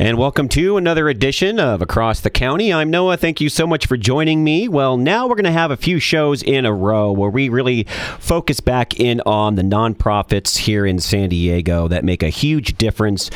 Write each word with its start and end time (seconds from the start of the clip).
And 0.00 0.16
welcome 0.16 0.48
to 0.48 0.78
another 0.78 1.10
edition 1.10 1.60
of 1.60 1.82
Across 1.82 2.20
the 2.20 2.30
County. 2.30 2.72
I'm 2.72 2.88
Noah. 2.88 3.18
Thank 3.18 3.38
you 3.42 3.50
so 3.50 3.66
much 3.66 3.86
for 3.86 3.98
joining 3.98 4.42
me. 4.42 4.66
Well, 4.66 4.96
now 4.96 5.28
we're 5.28 5.34
going 5.34 5.44
to 5.44 5.52
have 5.52 5.70
a 5.70 5.76
few 5.76 5.98
shows 5.98 6.42
in 6.42 6.64
a 6.64 6.72
row 6.72 7.12
where 7.12 7.28
we 7.28 7.50
really 7.50 7.84
focus 8.18 8.60
back 8.60 8.98
in 8.98 9.20
on 9.26 9.56
the 9.56 9.62
nonprofits 9.62 10.56
here 10.56 10.86
in 10.86 11.00
San 11.00 11.28
Diego 11.28 11.86
that 11.88 12.02
make 12.02 12.22
a 12.22 12.30
huge 12.30 12.78
difference 12.78 13.28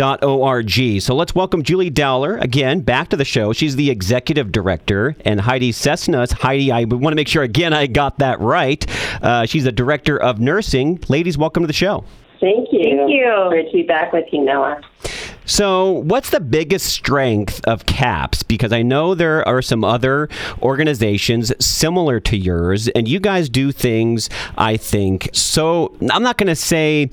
.org. 0.00 1.00
So 1.00 1.14
let's 1.14 1.36
welcome 1.36 1.62
Julie 1.62 1.88
Dowler 1.88 2.36
again 2.38 2.80
back 2.80 3.10
to 3.10 3.16
the 3.16 3.24
show. 3.24 3.52
She's 3.52 3.76
the 3.76 3.90
executive 3.90 4.50
director, 4.50 5.14
and 5.24 5.40
Heidi 5.40 5.70
Cessna. 5.70 6.26
Heidi, 6.32 6.72
I 6.72 6.82
want 6.82 7.12
to 7.12 7.14
make 7.14 7.28
sure 7.28 7.44
again 7.44 7.72
I 7.72 7.86
got 7.86 8.18
that 8.18 8.40
right. 8.40 8.84
Uh, 9.22 9.46
she's 9.46 9.62
the 9.62 9.70
director 9.70 10.20
of 10.20 10.40
nursing. 10.40 10.98
Ladies, 11.08 11.38
welcome 11.38 11.62
to 11.62 11.68
the 11.68 11.72
show. 11.72 12.04
Thank 12.40 12.72
you. 12.72 12.82
Thank 12.82 13.10
you. 13.10 13.46
Great 13.50 13.70
to 13.70 13.72
be 13.72 13.82
back 13.84 14.12
with 14.12 14.26
you, 14.32 14.44
Noah. 14.44 14.80
So, 15.46 15.90
what's 15.90 16.30
the 16.30 16.40
biggest 16.40 16.86
strength 16.86 17.60
of 17.66 17.84
CAPS? 17.84 18.42
Because 18.42 18.72
I 18.72 18.80
know 18.80 19.14
there 19.14 19.46
are 19.46 19.60
some 19.60 19.84
other 19.84 20.30
organizations 20.62 21.52
similar 21.64 22.18
to 22.20 22.36
yours, 22.36 22.88
and 22.88 23.06
you 23.06 23.20
guys 23.20 23.50
do 23.50 23.70
things, 23.70 24.30
I 24.56 24.78
think. 24.78 25.28
So, 25.34 25.94
I'm 26.10 26.22
not 26.22 26.38
going 26.38 26.48
to 26.48 26.56
say 26.56 27.10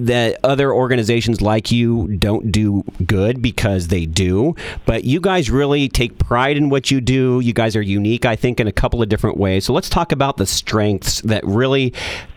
that 0.00 0.38
other 0.44 0.72
organizations 0.72 1.40
like 1.40 1.70
you 1.70 2.08
don't 2.16 2.50
do 2.50 2.84
good 3.06 3.42
because 3.42 3.88
they 3.88 4.06
do, 4.06 4.54
but 4.86 5.04
you 5.04 5.20
guys 5.20 5.50
really 5.50 5.88
take 5.88 6.18
pride 6.18 6.56
in 6.56 6.68
what 6.68 6.90
you 6.90 7.00
do. 7.00 7.40
You 7.40 7.52
guys 7.52 7.76
are 7.76 7.82
unique, 7.82 8.24
I 8.24 8.36
think, 8.36 8.60
in 8.60 8.66
a 8.66 8.72
couple 8.72 9.02
of 9.02 9.08
different 9.08 9.36
ways. 9.36 9.64
So 9.64 9.72
let's 9.72 9.88
talk 9.88 10.12
about 10.12 10.36
the 10.36 10.46
strengths 10.46 11.20
that 11.22 11.44
really 11.44 11.92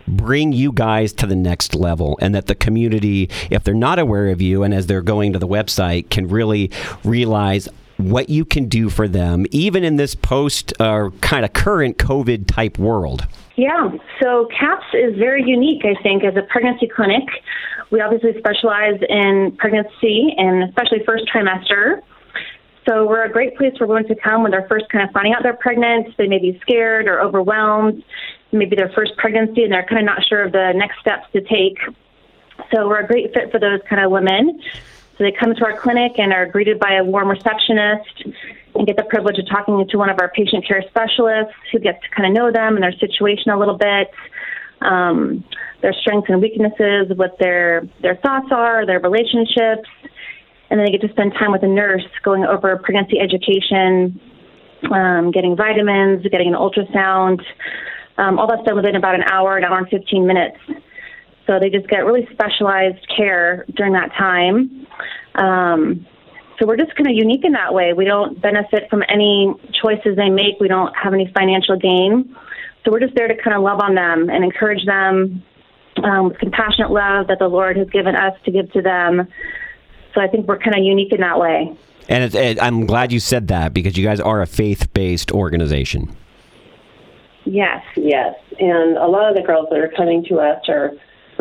bring 0.08 0.52
you 0.52 0.72
guys 0.72 1.14
to 1.14 1.28
the 1.28 1.36
next 1.36 1.76
level 1.76 2.18
and 2.22 2.36
that 2.36 2.48
the 2.48 2.56
community, 2.56 3.30
if 3.50 3.64
they're 3.64 3.74
not 3.74 4.00
aware 4.00 4.30
of 4.30 4.42
you 4.42 4.64
and 4.64 4.74
as 4.74 4.88
they're 4.88 5.02
going 5.02 5.34
to 5.34 5.40
the 5.40 5.48
website, 5.48 6.10
can 6.10 6.28
really 6.28 6.72
realize 7.04 7.70
what 8.02 8.30
you 8.30 8.46
can 8.46 8.68
do 8.68 8.90
for 8.90 9.08
them, 9.08 9.46
even 9.52 9.84
in 9.84 9.96
this 9.96 10.16
post 10.16 10.74
uh, 10.80 11.10
kind 11.22 11.46
of 11.46 11.54
current 11.54 11.98
COVID 11.98 12.48
type 12.48 12.78
world. 12.78 13.28
Yeah, 13.56 13.92
so 14.22 14.48
CAPS 14.58 14.86
is 14.94 15.18
very 15.18 15.44
unique, 15.44 15.84
I 15.86 16.02
think, 16.02 16.24
as 16.24 16.36
a 16.36 16.42
pregnancy 16.44 16.88
clinic. 16.88 17.24
We 17.92 18.02
obviously 18.02 18.32
specialize 18.40 19.00
in 19.08 19.56
pregnancy 19.58 20.34
and 20.38 20.64
especially 20.64 21.04
first 21.06 21.26
trimester. 21.34 22.02
So 22.88 23.06
we're 23.06 23.24
a 23.24 23.32
great 23.32 23.58
place 23.58 23.74
for 23.78 23.86
women 23.86 24.08
to 24.08 24.16
come 24.16 24.42
when 24.42 24.52
they're 24.52 24.68
first 24.68 24.86
kind 24.90 25.08
of 25.08 25.14
finding 25.14 25.34
out 25.34 25.44
they're 25.44 25.54
pregnant. 25.54 26.18
They 26.18 26.28
may 26.28 26.40
be 26.40 26.58
scared 26.62 27.08
or 27.08 27.22
overwhelmed, 27.22 28.04
maybe 28.52 28.76
their 28.76 28.90
first 28.96 29.12
pregnancy, 29.18 29.64
and 29.64 29.72
they're 29.72 29.86
kind 29.86 30.00
of 30.00 30.06
not 30.06 30.26
sure 30.28 30.44
of 30.44 30.52
the 30.52 30.72
next 30.76 31.00
steps 31.00 31.28
to 31.34 31.42
take. 31.42 31.78
So 32.74 32.88
we're 32.88 33.02
a 33.02 33.08
great 33.08 33.34
fit 33.34 33.52
for 33.52 33.60
those 33.60 33.82
kind 33.88 34.04
of 34.04 34.12
women. 34.12 34.60
So 35.22 35.26
they 35.26 35.38
come 35.40 35.54
to 35.54 35.66
our 35.66 35.78
clinic 35.78 36.14
and 36.18 36.34
are 36.34 36.48
greeted 36.48 36.80
by 36.80 36.94
a 36.96 37.04
warm 37.04 37.30
receptionist 37.30 38.26
and 38.74 38.88
get 38.88 38.98
the 38.98 39.04
privilege 39.04 39.38
of 39.38 39.48
talking 39.48 39.88
to 39.88 39.98
one 39.98 40.10
of 40.10 40.18
our 40.20 40.30
patient 40.30 40.68
care 40.68 40.84
specialists 40.90 41.54
who 41.72 41.78
gets 41.78 42.02
to 42.02 42.10
kind 42.10 42.26
of 42.26 42.34
know 42.34 42.52
them 42.52 42.74
and 42.74 42.82
their 42.82 42.94
situation 42.94 43.52
a 43.52 43.60
little 43.60 43.78
bit, 43.78 44.10
um, 44.82 45.44
their 45.84 45.94
strengths 45.94 46.28
and 46.28 46.42
weaknesses, 46.42 47.16
what 47.16 47.38
their 47.38 47.88
their 48.02 48.16
thoughts 48.16 48.48
are, 48.50 48.84
their 48.88 49.00
relationships, 49.00 49.88
and 50.72 50.80
then 50.80 50.86
they 50.86 50.92
get 50.92 51.02
to 51.02 51.10
spend 51.10 51.34
time 51.34 51.52
with 51.52 51.62
a 51.62 51.68
nurse 51.68 52.08
going 52.24 52.44
over 52.44 52.76
pregnancy 52.78 53.20
education, 53.20 54.20
um, 54.92 55.30
getting 55.30 55.56
vitamins, 55.56 56.26
getting 56.32 56.48
an 56.48 56.56
ultrasound. 56.56 57.44
Um, 58.18 58.40
all 58.40 58.48
that's 58.48 58.64
done 58.64 58.76
within 58.76 58.96
about 58.96 59.14
an 59.14 59.24
hour, 59.32 59.56
an 59.56 59.66
hour 59.66 59.78
and 59.78 59.88
15 59.88 60.26
minutes. 60.26 60.58
So 61.48 61.60
they 61.60 61.70
just 61.70 61.88
get 61.88 62.06
really 62.06 62.28
specialized 62.32 63.06
care 63.16 63.66
during 63.76 63.94
that 63.94 64.12
time. 64.18 64.88
Um, 65.36 66.06
so 66.60 66.68
we're 66.68 66.78
just 66.78 66.96
kind 66.96 67.10
of 67.10 67.16
unique 67.16 67.44
in 67.44 67.54
that 67.54 67.74
way. 67.74 67.94
We 67.94 68.06
don't 68.06 68.40
benefit 68.40 68.90
from 68.90 69.04
any 69.10 69.54
choices 69.82 70.16
they 70.16 70.30
make. 70.30 70.60
We 70.60 70.68
don't 70.68 70.94
have 70.96 71.14
any 71.14 71.32
financial 71.34 71.76
gain. 71.78 72.36
So 72.84 72.92
we're 72.92 73.00
just 73.00 73.16
there 73.16 73.28
to 73.28 73.36
kind 73.36 73.56
of 73.56 73.64
love 73.64 73.80
on 73.80 73.96
them 73.96 74.30
and 74.30 74.44
encourage 74.44 74.86
them 74.86 75.44
um, 76.04 76.30
with 76.30 76.38
compassionate 76.38 76.92
love 76.92 77.28
that 77.28 77.40
the 77.40 77.48
Lord 77.48 77.78
has 77.78 77.90
given 77.90 78.16
us 78.16 78.34
to 78.46 78.52
give 78.52 78.72
to 78.74 78.82
them. 78.82 79.28
So 80.14 80.22
I 80.22 80.28
think 80.28 80.48
we're 80.48 80.60
kind 80.60 80.76
of 80.76 80.84
unique 80.84 81.12
in 81.12 81.22
that 81.22 81.40
way. 81.40 81.76
And 82.10 82.24
it, 82.24 82.36
it, 82.36 82.62
I'm 82.62 82.86
glad 82.86 83.12
you 83.12 83.20
said 83.20 83.48
that 83.48 83.74
because 83.74 83.98
you 83.98 84.04
guys 84.04 84.20
are 84.20 84.42
a 84.42 84.48
faith 84.48 84.94
based 84.94 85.32
organization. 85.32 86.16
Yes. 87.46 87.84
Yes. 87.96 88.36
And 88.60 88.98
a 88.98 89.08
lot 89.08 89.30
of 89.30 89.36
the 89.36 89.42
girls 89.42 89.68
that 89.72 89.80
are 89.80 89.92
coming 89.96 90.24
to 90.26 90.40
us 90.40 90.62
are 90.68 90.92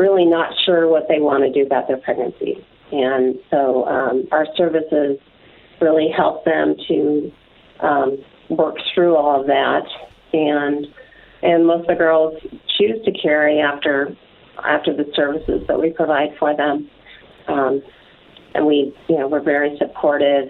really 0.01 0.25
not 0.25 0.53
sure 0.65 0.89
what 0.89 1.07
they 1.09 1.21
want 1.21 1.45
to 1.45 1.53
do 1.53 1.67
about 1.67 1.87
their 1.87 1.99
pregnancy. 1.99 2.65
And 2.91 3.37
so 3.51 3.85
um, 3.87 4.27
our 4.33 4.47
services 4.57 5.19
really 5.81 6.09
help 6.15 6.45
them 6.45 6.75
to 6.89 7.33
um, 7.81 8.19
work 8.49 8.77
through 8.95 9.17
all 9.17 9.41
of 9.41 9.47
that. 9.47 9.87
And 10.33 10.87
and 11.43 11.67
most 11.67 11.83
of 11.83 11.87
the 11.87 11.95
girls 11.95 12.35
choose 12.79 13.03
to 13.05 13.13
carry 13.13 13.61
after 13.61 14.17
after 14.65 14.95
the 14.95 15.11
services 15.15 15.63
that 15.69 15.81
we 15.81 15.91
provide 15.91 16.31
for 16.39 16.57
them. 16.57 16.91
Um, 17.49 17.83
and 18.55 18.67
we, 18.67 18.95
you 19.09 19.19
know, 19.19 19.29
we're 19.29 19.43
very 19.43 19.77
supportive 19.79 20.49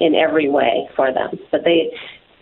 in 0.00 0.14
every 0.14 0.48
way 0.48 0.88
for 0.96 1.12
them. 1.12 1.38
But 1.50 1.64
they, 1.64 1.92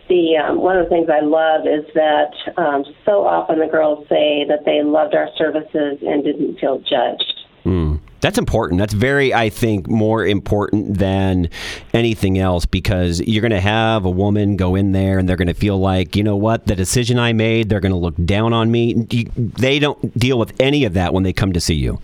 the 0.07 0.37
um, 0.37 0.61
one 0.61 0.77
of 0.77 0.85
the 0.85 0.89
things 0.89 1.09
I 1.09 1.21
love 1.21 1.61
is 1.67 1.85
that 1.95 2.33
um, 2.57 2.83
so 3.05 3.25
often 3.25 3.59
the 3.59 3.67
girls 3.67 4.07
say 4.07 4.45
that 4.47 4.65
they 4.65 4.83
loved 4.83 5.15
our 5.15 5.29
services 5.37 5.99
and 6.01 6.23
didn't 6.23 6.59
feel 6.59 6.79
judged. 6.79 7.33
Mm. 7.65 7.99
That's 8.21 8.37
important. 8.39 8.79
That's 8.79 8.93
very, 8.93 9.35
I 9.35 9.49
think, 9.49 9.87
more 9.87 10.25
important 10.25 10.97
than 10.97 11.49
anything 11.93 12.39
else 12.39 12.65
because 12.65 13.21
you're 13.21 13.41
going 13.41 13.51
to 13.51 13.61
have 13.61 14.05
a 14.05 14.09
woman 14.09 14.55
go 14.55 14.73
in 14.73 14.93
there 14.93 15.19
and 15.19 15.29
they're 15.29 15.35
going 15.35 15.47
to 15.47 15.53
feel 15.53 15.77
like, 15.77 16.15
you 16.15 16.23
know 16.23 16.35
what, 16.35 16.65
the 16.65 16.75
decision 16.75 17.19
I 17.19 17.33
made, 17.33 17.69
they're 17.69 17.79
going 17.79 17.91
to 17.91 17.97
look 17.97 18.15
down 18.25 18.51
on 18.51 18.71
me. 18.71 18.93
They 19.35 19.77
don't 19.77 20.17
deal 20.17 20.39
with 20.39 20.53
any 20.59 20.85
of 20.85 20.93
that 20.93 21.13
when 21.13 21.21
they 21.21 21.33
come 21.33 21.53
to 21.53 21.61
see 21.61 21.75
you. 21.75 22.01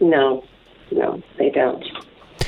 No, 0.00 0.42
no, 0.90 1.22
they 1.38 1.50
don't. 1.50 1.84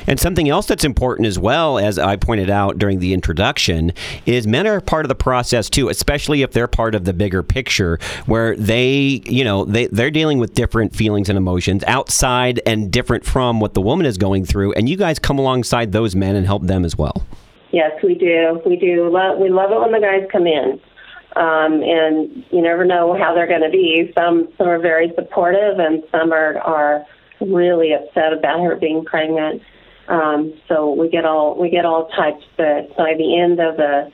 And 0.07 0.21
something 0.21 0.49
else 0.49 0.67
that's 0.67 0.85
important 0.85 1.27
as 1.27 1.39
well, 1.39 1.79
as 1.79 1.99
I 1.99 2.17
pointed 2.17 2.51
out 2.51 2.79
during 2.79 3.01
the 3.01 3.13
introduction, 3.13 3.93
is 4.25 4.47
men 4.47 4.67
are 4.67 4.81
part 4.81 5.05
of 5.05 5.09
the 5.09 5.15
process 5.15 5.69
too, 5.69 5.89
especially 5.89 6.43
if 6.43 6.53
they're 6.53 6.69
part 6.69 6.95
of 6.95 7.05
the 7.05 7.13
bigger 7.13 7.43
picture 7.43 7.99
where 8.27 8.55
they, 8.57 9.23
you 9.27 9.45
know, 9.45 9.65
they, 9.65 9.87
they're 9.89 10.11
dealing 10.11 10.39
with 10.39 10.55
different 10.55 10.95
feelings 10.95 11.29
and 11.29 11.37
emotions 11.37 11.83
outside 11.87 12.61
and 12.67 12.91
different 12.91 13.25
from 13.25 13.61
what 13.61 13.75
the 13.75 13.81
woman 13.81 14.07
is 14.07 14.17
going 14.17 14.45
through. 14.45 14.73
And 14.75 14.89
you 14.89 14.97
guys 14.97 15.19
come 15.19 15.39
alongside 15.39 15.93
those 15.93 16.15
men 16.15 16.37
and 16.37 16.47
help 16.47 16.63
them 16.63 16.85
as 16.85 16.97
well. 16.97 17.25
Yes, 17.73 17.93
we 18.03 18.15
do. 18.15 18.61
We 18.65 18.77
do. 18.77 19.05
We 19.05 19.51
love 19.51 19.71
it 19.73 19.81
when 19.81 19.93
the 19.93 20.01
guys 20.01 20.27
come 20.31 20.47
in. 20.47 20.81
Um, 21.35 21.83
and 21.83 22.45
you 22.51 22.63
never 22.63 22.87
know 22.87 23.15
how 23.19 23.35
they're 23.35 23.47
going 23.47 23.61
to 23.61 23.69
be. 23.69 24.11
Some 24.17 24.49
some 24.57 24.69
are 24.69 24.79
very 24.79 25.13
supportive, 25.15 25.79
and 25.79 26.03
some 26.11 26.33
are 26.33 26.57
are 26.59 27.05
really 27.43 27.93
upset 27.93 28.33
about 28.33 28.61
her 28.61 28.77
being 28.77 29.05
pregnant. 29.05 29.61
Um, 30.09 30.55
so 30.69 30.93
we 30.93 31.09
get 31.09 31.25
all 31.25 31.59
we 31.59 31.71
get 31.71 31.85
all 31.85 32.09
types. 32.09 32.45
But 32.57 32.97
by 32.97 33.15
the 33.17 33.39
end 33.39 33.61
of 33.61 33.77
the 33.77 34.13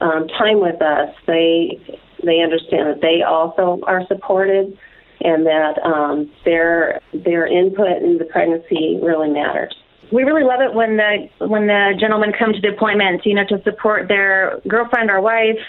um, 0.00 0.28
time 0.28 0.60
with 0.60 0.80
us, 0.82 1.14
they 1.26 1.78
they 2.24 2.40
understand 2.40 2.88
that 2.88 3.00
they 3.00 3.22
also 3.22 3.80
are 3.86 4.06
supported, 4.06 4.76
and 5.20 5.46
that 5.46 5.78
um, 5.84 6.30
their 6.44 7.00
their 7.12 7.46
input 7.46 8.02
in 8.02 8.18
the 8.18 8.24
pregnancy 8.24 8.98
really 9.02 9.30
matters. 9.30 9.74
We 10.12 10.24
really 10.24 10.42
love 10.42 10.60
it 10.60 10.74
when 10.74 10.96
the 10.96 11.28
when 11.46 11.68
the 11.68 11.94
gentlemen 12.00 12.32
come 12.36 12.52
to 12.52 12.60
the 12.60 12.74
appointments, 12.74 13.24
you 13.24 13.34
know, 13.34 13.44
to 13.48 13.62
support 13.62 14.08
their 14.08 14.60
girlfriend 14.66 15.08
or 15.08 15.20
wife, 15.20 15.62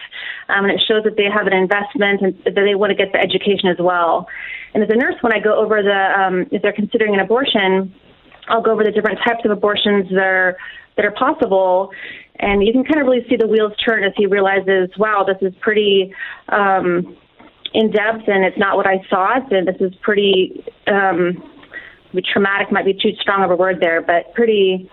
um, 0.50 0.66
and 0.66 0.74
it 0.74 0.82
shows 0.88 1.04
that 1.04 1.16
they 1.16 1.30
have 1.30 1.46
an 1.46 1.54
investment 1.54 2.22
and 2.22 2.36
that 2.44 2.56
they 2.56 2.74
want 2.74 2.90
to 2.90 2.96
get 2.96 3.14
the 3.14 3.20
education 3.20 3.70
as 3.70 3.78
well. 3.80 4.28
And 4.74 4.84
as 4.84 4.90
a 4.90 4.96
nurse, 4.96 5.16
when 5.22 5.32
I 5.32 5.40
go 5.40 5.56
over 5.56 5.84
the 5.84 6.20
um, 6.20 6.48
if 6.52 6.64
they're 6.64 6.74
considering 6.74 7.14
an 7.14 7.20
abortion, 7.20 7.94
I'll 8.52 8.62
go 8.62 8.72
over 8.72 8.84
the 8.84 8.92
different 8.92 9.20
types 9.26 9.42
of 9.46 9.52
abortions 9.52 10.10
that 10.10 10.20
are 10.20 10.58
that 10.98 11.06
are 11.06 11.12
possible, 11.12 11.90
and 12.40 12.64
you 12.64 12.74
can 12.74 12.84
kind 12.84 13.00
of 13.00 13.08
really 13.08 13.26
see 13.30 13.38
the 13.38 13.48
wheels 13.48 13.74
turn 13.84 14.04
as 14.04 14.12
he 14.18 14.26
realizes, 14.28 14.90
wow, 14.98 15.26
this 15.26 15.38
is 15.42 15.56
pretty. 15.62 16.14
Um, 16.50 17.18
in 17.74 17.90
depth 17.90 18.28
and 18.28 18.44
it's 18.44 18.58
not 18.58 18.76
what 18.76 18.86
I 18.86 19.02
thought 19.10 19.50
and 19.54 19.66
this 19.66 19.78
is 19.80 19.94
pretty 20.02 20.62
um 20.88 21.42
traumatic 22.34 22.70
might 22.72 22.84
be 22.84 22.94
too 22.94 23.12
strong 23.22 23.44
of 23.44 23.52
a 23.52 23.56
word 23.56 23.80
there, 23.80 24.02
but 24.02 24.34
pretty 24.34 24.90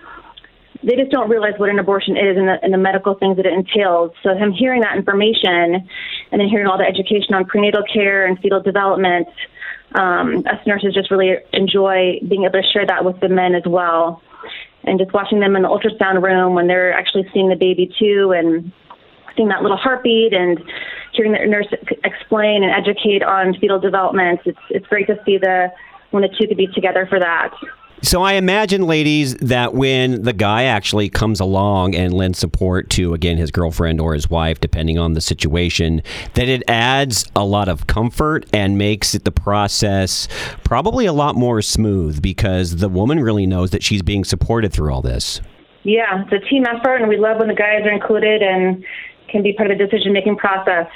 they 0.85 0.95
just 0.95 1.11
don't 1.11 1.29
realize 1.29 1.55
what 1.57 1.71
an 1.71 1.79
abortion 1.81 2.17
is 2.17 2.37
and 2.37 2.47
the, 2.47 2.57
and 2.63 2.73
the 2.73 2.79
medical 2.79 3.15
things 3.15 3.37
that 3.37 3.47
it 3.47 3.53
entails. 3.53 4.13
So 4.23 4.37
him 4.37 4.53
hearing 4.53 4.83
that 4.83 4.97
information 4.97 5.75
and 6.31 6.41
then 6.41 6.47
hearing 6.49 6.69
all 6.69 6.79
the 6.79 6.85
education 6.85 7.35
on 7.35 7.47
prenatal 7.47 7.83
care 7.93 8.27
and 8.27 8.39
fetal 8.39 8.63
development, 8.63 9.27
um, 9.95 10.45
us 10.47 10.67
nurses 10.67 10.95
just 10.95 11.11
really 11.11 11.37
enjoy 11.53 12.21
being 12.29 12.45
able 12.45 12.61
to 12.61 12.69
share 12.73 12.87
that 12.87 13.05
with 13.05 13.19
the 13.21 13.29
men 13.29 13.55
as 13.55 13.63
well. 13.67 14.23
And 14.85 14.99
just 14.99 15.13
watching 15.13 15.41
them 15.41 15.57
in 15.57 15.63
the 15.63 15.69
ultrasound 15.69 16.23
room 16.23 16.55
when 16.55 16.67
they're 16.67 16.93
actually 16.93 17.29
seeing 17.33 17.49
the 17.49 17.57
baby 17.57 17.93
too 17.99 18.33
and 18.37 18.73
seeing 19.37 19.49
that 19.49 19.63
little 19.63 19.77
heartbeat 19.77 20.33
and 20.33 20.63
hearing 21.13 21.33
the 21.33 21.39
nurse 21.47 21.67
explain 22.05 22.63
and 22.63 22.73
educate 22.73 23.23
on 23.23 23.55
fetal 23.59 23.79
development. 23.79 24.41
It's, 24.45 24.59
it's 24.71 24.87
great 24.87 25.07
to 25.09 25.19
see 25.25 25.39
the 25.39 25.73
when 26.11 26.23
the 26.23 26.29
two 26.29 26.47
could 26.47 26.57
be 26.57 26.69
together 26.69 27.07
for 27.07 27.21
that. 27.21 27.55
So 28.03 28.23
I 28.23 28.35
imagine, 28.35 28.87
ladies, 28.87 29.35
that 29.37 29.75
when 29.75 30.23
the 30.23 30.33
guy 30.33 30.65
actually 30.65 31.09
comes 31.09 31.41
along 31.41 31.97
and 31.97 32.15
lends 32.15 32.39
support 32.39 32.91
to, 32.91 33.13
again, 33.13 33.37
his 33.39 33.51
girlfriend 33.51 34.01
or 34.01 34.15
his 34.15 34.31
wife, 34.31 34.61
depending 34.61 34.99
on 34.99 35.15
the 35.15 35.21
situation, 35.21 36.03
that 36.35 36.49
it 36.49 36.63
adds 36.69 37.31
a 37.35 37.45
lot 37.45 37.69
of 37.69 37.89
comfort 37.89 38.47
and 38.53 38.79
makes 38.79 39.15
it 39.15 39.25
the 39.25 39.33
process 39.33 40.29
probably 40.63 41.07
a 41.07 41.13
lot 41.13 41.35
more 41.35 41.61
smooth 41.61 42.23
because 42.23 42.77
the 42.77 42.89
woman 42.89 43.21
really 43.21 43.47
knows 43.47 43.71
that 43.71 43.83
she's 43.83 44.03
being 44.03 44.25
supported 44.25 44.73
through 44.73 44.93
all 44.93 45.03
this. 45.03 45.41
Yeah, 45.83 46.23
it's 46.23 46.33
a 46.33 46.49
team 46.49 46.67
effort, 46.67 46.97
and 46.97 47.09
we 47.09 47.17
love 47.17 47.39
when 47.39 47.49
the 47.49 47.55
guys 47.55 47.83
are 47.85 47.91
included 47.91 48.43
and 48.43 48.85
can 49.29 49.43
be 49.43 49.53
part 49.53 49.71
of 49.71 49.79
the 49.79 49.85
decision 49.87 50.13
making 50.13 50.37
process. 50.37 50.87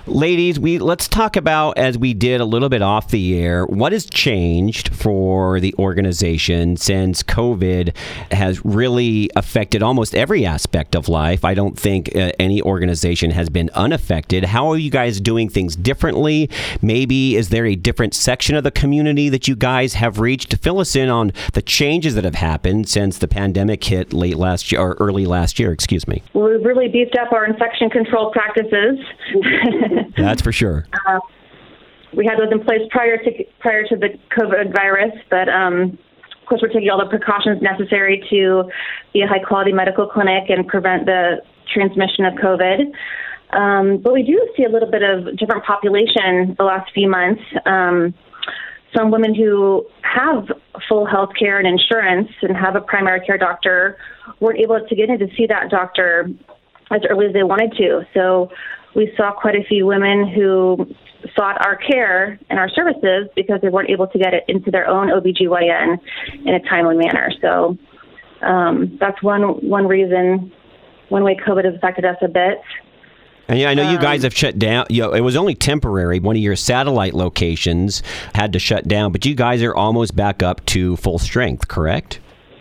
Ladies, 0.08 0.60
we 0.60 0.78
let's 0.78 1.08
talk 1.08 1.36
about 1.36 1.78
as 1.78 1.98
we 1.98 2.14
did 2.14 2.42
a 2.42 2.46
little 2.46 2.70
bit 2.70 2.84
off 2.84 3.10
the 3.10 3.40
air, 3.40 3.66
what 3.66 3.92
has 3.92 4.06
changed 4.06 4.94
for 4.94 5.60
the 5.60 5.74
organization 5.80 6.78
since 6.78 7.24
COVID 7.24 7.96
has 8.32 8.64
really 8.64 9.32
affected 9.36 9.82
almost 9.82 10.14
every 10.14 10.46
aspect 10.46 10.96
of 10.96 11.10
life. 11.10 11.44
I 11.44 11.54
don't 11.54 11.78
think 11.78 12.16
uh, 12.16 12.32
any 12.40 12.62
organization 12.62 13.32
has 13.32 13.50
been 13.50 13.70
unaffected. 13.74 14.46
How 14.46 14.68
are 14.68 14.78
you 14.78 14.92
guys 14.92 15.20
doing 15.20 15.50
things 15.50 15.76
differently? 15.76 16.50
Maybe 16.82 17.36
is 17.36 17.50
there 17.50 17.66
a 17.66 17.76
different 17.76 18.14
section 18.14 18.56
of 18.56 18.64
the 18.64 18.72
community 18.72 19.30
that 19.30 19.48
you 19.48 19.56
guys 19.56 19.96
have 19.96 20.20
reached? 20.20 20.52
To 20.52 20.58
fill 20.58 20.80
us 20.80 20.96
in 20.96 21.10
on 21.10 21.32
the 21.54 21.62
changes 21.62 22.16
that 22.16 22.24
have 22.24 22.36
happened 22.40 22.90
since 22.90 23.20
the 23.20 23.28
pandemic 23.28 23.84
hit 23.84 24.14
late 24.14 24.38
last 24.38 24.72
year 24.72 24.82
or 24.82 24.98
early 25.00 25.26
last 25.26 25.60
year, 25.60 25.72
excuse 25.72 26.08
me. 26.08 26.24
Well, 26.34 26.50
we've 26.50 26.66
really 26.66 26.88
beefed 26.88 27.18
up 27.18 27.32
our 27.32 27.46
infection 27.46 27.90
control 27.90 28.32
practices. 28.32 29.00
That's 30.18 30.42
for 30.42 30.52
sure. 30.52 30.88
Uh, 31.08 31.20
we 32.16 32.26
had 32.26 32.40
those 32.40 32.52
in 32.52 32.64
place 32.64 32.82
prior 32.90 33.18
to 33.18 33.32
prior 33.60 33.86
to 33.88 33.96
the 33.96 34.10
COVID 34.38 34.74
virus, 34.74 35.14
but 35.30 35.48
um, 35.48 35.98
of 36.42 36.48
course 36.48 36.62
we're 36.62 36.74
taking 36.74 36.90
all 36.90 36.98
the 36.98 37.10
precautions 37.10 37.62
necessary 37.62 38.26
to 38.30 38.64
be 39.14 39.22
a 39.22 39.28
high 39.28 39.44
quality 39.46 39.72
medical 39.72 40.08
clinic 40.08 40.50
and 40.50 40.68
prevent 40.68 41.06
the 41.06 41.42
transmission 41.72 42.26
of 42.26 42.34
COVID. 42.36 42.92
Um, 43.52 43.98
but 44.02 44.14
we 44.14 44.24
do 44.24 44.40
see 44.56 44.64
a 44.64 44.70
little 44.70 44.90
bit 44.90 45.02
of 45.04 45.38
different 45.38 45.64
population 45.66 46.56
the 46.58 46.64
last 46.64 46.92
few 46.94 47.10
months. 47.10 47.42
Um, 47.66 48.14
some 48.96 49.12
women 49.12 49.36
who 49.36 49.86
have 50.02 50.46
full 50.88 51.06
health 51.06 51.30
care 51.38 51.60
and 51.60 51.68
insurance 51.68 52.30
and 52.42 52.56
have 52.56 52.76
a 52.76 52.82
primary 52.82 53.20
care 53.22 53.38
doctor 53.38 53.98
weren't 54.40 54.60
able 54.60 54.80
to 54.88 54.96
get 54.96 55.10
in 55.10 55.20
to 55.20 55.28
see 55.36 55.46
that 55.48 55.70
doctor 55.70 56.30
as 56.92 57.02
early 57.10 57.28
as 57.28 57.34
they 57.34 57.44
wanted 57.44 57.72
to. 57.78 58.02
So 58.14 58.50
we 58.96 59.12
saw 59.16 59.32
quite 59.32 59.56
a 59.56 59.64
few 59.64 59.86
women 59.86 60.28
who 60.28 60.88
sought 61.36 61.64
our 61.66 61.76
care 61.76 62.40
and 62.50 62.58
our 62.58 62.70
services 62.70 63.28
because 63.36 63.60
they 63.62 63.70
weren't 63.70 63.90
able 63.90 64.08
to 64.08 64.18
get 64.18 64.34
it 64.34 64.44
into 64.48 64.72
their 64.72 64.88
own 64.88 65.10
OBGYN 65.10 65.98
in 66.46 66.54
a 66.54 66.60
timely 66.62 66.98
manner. 66.98 67.32
So 67.42 67.78
um, 68.42 68.98
that's 69.00 69.22
one 69.22 69.44
one 69.68 69.88
reason, 69.88 70.52
one 71.10 71.24
way 71.24 71.36
COVID 71.36 71.66
has 71.66 71.76
affected 71.76 72.06
us 72.06 72.18
a 72.22 72.28
bit. 72.28 72.62
And 73.50 73.58
yeah, 73.58 73.72
I 73.72 73.74
know 73.74 73.88
um, 73.88 73.92
you 73.92 73.98
guys 73.98 74.22
have 74.22 74.34
shut 74.34 74.60
down. 74.60 74.86
You 74.90 75.02
know, 75.02 75.14
it 75.14 75.22
was 75.22 75.36
only 75.36 75.56
temporary. 75.56 76.20
One 76.20 76.36
of 76.36 76.42
your 76.42 76.56
satellite 76.56 77.16
locations 77.16 78.04
had 78.36 78.54
to 78.54 78.60
shut 78.60 78.88
down, 78.88 79.12
but 79.12 79.26
you 79.26 79.34
guys 79.34 79.64
are 79.64 79.76
almost 79.76 80.16
back 80.16 80.44
up 80.44 80.64
to 80.68 80.96
full 80.98 81.18
strength, 81.18 81.68
correct? 81.68 82.20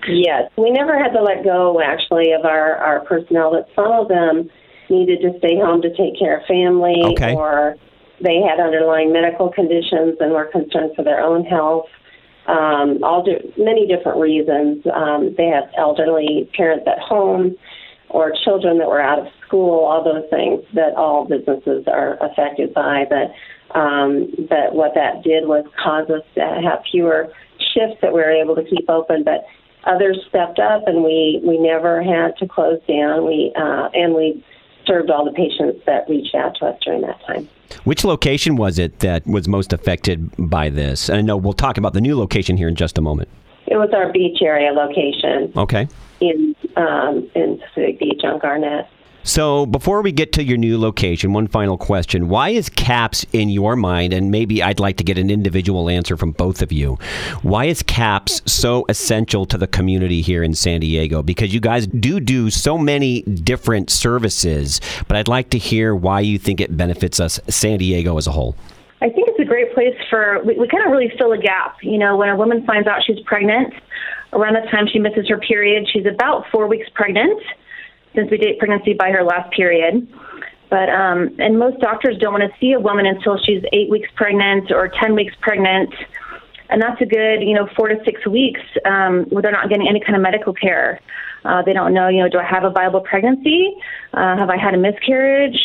Yes, 0.08 0.50
we 0.56 0.70
never 0.70 0.99
had 0.99 1.12
to 1.12 1.23
let 1.23 1.44
go 1.44 1.82
actually 1.82 2.32
of 2.32 2.46
our 2.46 2.76
our 2.76 3.00
personnel. 3.05 3.50
But 3.50 3.69
some 3.76 3.93
of 3.93 4.08
them 4.08 4.50
needed 4.88 5.20
to 5.20 5.38
stay 5.38 5.56
home 5.56 5.82
to 5.82 5.90
take 5.94 6.19
care 6.19 6.38
of 6.38 6.46
family, 6.46 7.02
okay. 7.05 7.35
or 7.35 7.76
they 8.23 8.40
had 8.40 8.58
underlying 8.58 9.12
medical 9.12 9.50
conditions 9.50 10.17
and 10.20 10.32
were 10.32 10.46
concerned 10.46 10.93
for 10.96 11.05
their 11.05 11.20
own 11.20 11.44
health. 11.44 11.87
Um, 12.46 13.05
all 13.05 13.23
di- 13.23 13.52
many 13.58 13.87
different 13.87 14.19
reasons. 14.19 14.87
Um, 14.87 15.35
they 15.37 15.49
had 15.49 15.70
elderly 15.76 16.49
parents 16.56 16.87
at 16.87 16.99
home 16.99 17.58
or 18.11 18.33
children 18.45 18.79
that 18.79 18.89
were 18.89 19.01
out 19.01 19.19
of 19.19 19.27
school, 19.47 19.85
all 19.85 20.03
those 20.03 20.29
things 20.31 20.65
that 20.75 20.95
all 20.95 21.25
businesses 21.25 21.85
are 21.87 22.17
affected 22.23 22.73
by. 22.75 23.05
But 23.09 23.79
um, 23.79 24.31
but 24.49 24.75
what 24.75 24.95
that 24.95 25.23
did 25.23 25.47
was 25.47 25.67
cause 25.83 26.09
us 26.09 26.23
to 26.35 26.41
have 26.41 26.83
fewer 26.91 27.29
shifts 27.75 27.99
that 28.01 28.13
we 28.13 28.21
were 28.21 28.31
able 28.31 28.55
to 28.57 28.65
keep 28.65 28.89
open. 28.89 29.25
But 29.25 29.45
others 29.85 30.19
stepped 30.29 30.59
up, 30.59 30.87
and 30.87 31.05
we 31.05 31.41
we 31.45 31.59
never 31.59 32.03
had 32.03 32.37
to 32.39 32.49
close 32.49 32.81
down. 32.89 33.27
We 33.27 33.53
uh, 33.57 33.91
and 33.93 34.15
we 34.15 34.45
served 34.87 35.11
all 35.11 35.25
the 35.25 35.33
patients 35.33 35.85
that 35.87 36.09
reached 36.09 36.35
out 36.35 36.57
to 36.57 36.67
us 36.67 36.79
during 36.83 37.03
that 37.03 37.21
time. 37.27 37.49
Which 37.85 38.05
location 38.05 38.57
was 38.57 38.79
it 38.79 39.01
that 39.01 39.27
was 39.27 39.47
most 39.47 39.75
affected 39.75 40.31
by 40.38 40.71
this? 40.71 41.11
And 41.11 41.19
I 41.19 41.21
know 41.21 41.37
we'll 41.37 41.53
talk 41.53 41.77
about 41.77 41.93
the 41.93 42.00
new 42.00 42.17
location 42.17 42.57
here 42.57 42.69
in 42.69 42.75
just 42.75 42.97
a 42.97 43.03
moment. 43.03 43.29
It 43.67 43.77
was 43.77 43.91
our 43.93 44.11
beach 44.11 44.38
area 44.41 44.73
location. 44.73 45.53
Okay. 45.55 45.88
In 46.21 46.55
um, 46.77 47.31
in 47.35 47.59
Pacific 47.59 47.99
Beach 47.99 48.23
on 48.25 48.39
Garnet. 48.39 48.87
So, 49.29 49.67
before 49.67 50.01
we 50.01 50.11
get 50.11 50.33
to 50.33 50.43
your 50.43 50.57
new 50.57 50.79
location, 50.79 51.35
one 51.35 51.49
final 51.49 51.77
question. 51.77 52.31
Why 52.31 52.49
is 52.49 52.71
CAPS 52.71 53.27
in 53.35 53.51
your 53.51 53.77
mind, 53.77 54.15
and 54.15 54.31
maybe 54.31 54.63
I'd 54.63 54.81
like 54.81 54.97
to 54.97 55.05
get 55.05 55.19
an 55.19 55.29
individual 55.29 55.91
answer 55.91 56.17
from 56.17 56.31
both 56.31 56.63
of 56.63 56.73
you, 56.73 56.99
why 57.43 57.67
is 57.67 57.83
CAPS 57.83 58.41
so 58.47 58.87
essential 58.89 59.45
to 59.45 59.59
the 59.59 59.67
community 59.67 60.23
here 60.23 60.43
in 60.43 60.55
San 60.55 60.81
Diego? 60.81 61.23
Because 61.23 61.53
you 61.53 61.61
guys 61.61 61.87
do 61.87 62.21
do 62.21 62.49
so 62.49 62.79
many 62.79 63.21
different 63.21 63.91
services, 63.91 64.81
but 65.09 65.19
I'd 65.19 65.29
like 65.29 65.51
to 65.51 65.59
hear 65.59 65.95
why 65.95 66.21
you 66.21 66.39
think 66.39 66.59
it 66.59 66.75
benefits 66.75 67.21
us, 67.21 67.39
San 67.49 67.81
Diego 67.81 68.17
as 68.17 68.27
a 68.27 68.33
whole. 68.33 68.57
I 69.00 69.09
think 69.11 69.28
it's 69.28 69.38
a 69.38 69.45
great 69.45 69.73
place 69.75 69.95
for, 70.11 70.43
we, 70.45 70.59
we 70.59 70.67
kind 70.67 70.85
of 70.85 70.90
really 70.90 71.12
fill 71.17 71.33
a 71.33 71.38
gap. 71.38 71.76
You 71.83 71.99
know, 71.99 72.17
when 72.17 72.28
a 72.28 72.37
woman 72.37 72.64
finds 72.67 72.88
out 72.88 73.02
she's 73.07 73.21
pregnant, 73.25 73.73
around 74.33 74.55
the 74.55 74.69
time 74.71 74.87
she 74.93 74.99
misses 74.99 75.28
her 75.28 75.38
period, 75.38 75.88
she's 75.93 76.07
about 76.07 76.45
four 76.50 76.67
weeks 76.67 76.88
pregnant 76.95 77.40
since 78.14 78.31
we 78.31 78.37
date 78.38 78.59
pregnancy 78.59 78.95
by 78.95 79.11
her 79.11 79.23
last 79.23 79.52
period. 79.52 80.07
But 80.71 80.90
um, 80.90 81.35
and 81.38 81.59
most 81.59 81.81
doctors 81.81 82.19
don't 82.19 82.33
want 82.33 82.45
to 82.45 82.59
see 82.61 82.73
a 82.73 82.81
woman 82.81 83.07
until 83.07 83.38
she's 83.38 83.62
eight 83.73 83.88
weeks 83.88 84.09
pregnant 84.17 84.71
or 84.71 84.88
ten 84.88 85.14
weeks 85.14 85.35
pregnant, 85.40 85.95
and 86.69 86.83
that's 86.83 87.00
a 87.00 87.07
good 87.07 87.40
you 87.40 87.55
know 87.55 87.69
four 87.75 87.88
to 87.88 87.97
six 88.05 88.26
weeks 88.26 88.61
um, 88.85 89.25
where 89.31 89.40
they're 89.40 89.52
not 89.52 89.71
getting 89.71 89.88
any 89.88 90.00
kind 90.00 90.14
of 90.14 90.21
medical 90.21 90.52
care. 90.52 91.00
Uh, 91.45 91.62
they 91.62 91.73
don't 91.73 91.95
know 91.95 92.09
you 92.09 92.23
know 92.23 92.28
do 92.28 92.38
I 92.38 92.45
have 92.45 92.64
a 92.64 92.71
viable 92.71 93.00
pregnancy? 93.00 93.75
Uh, 94.12 94.37
have 94.37 94.50
I 94.50 94.59
had 94.59 94.75
a 94.75 94.78
miscarriage? 94.78 95.59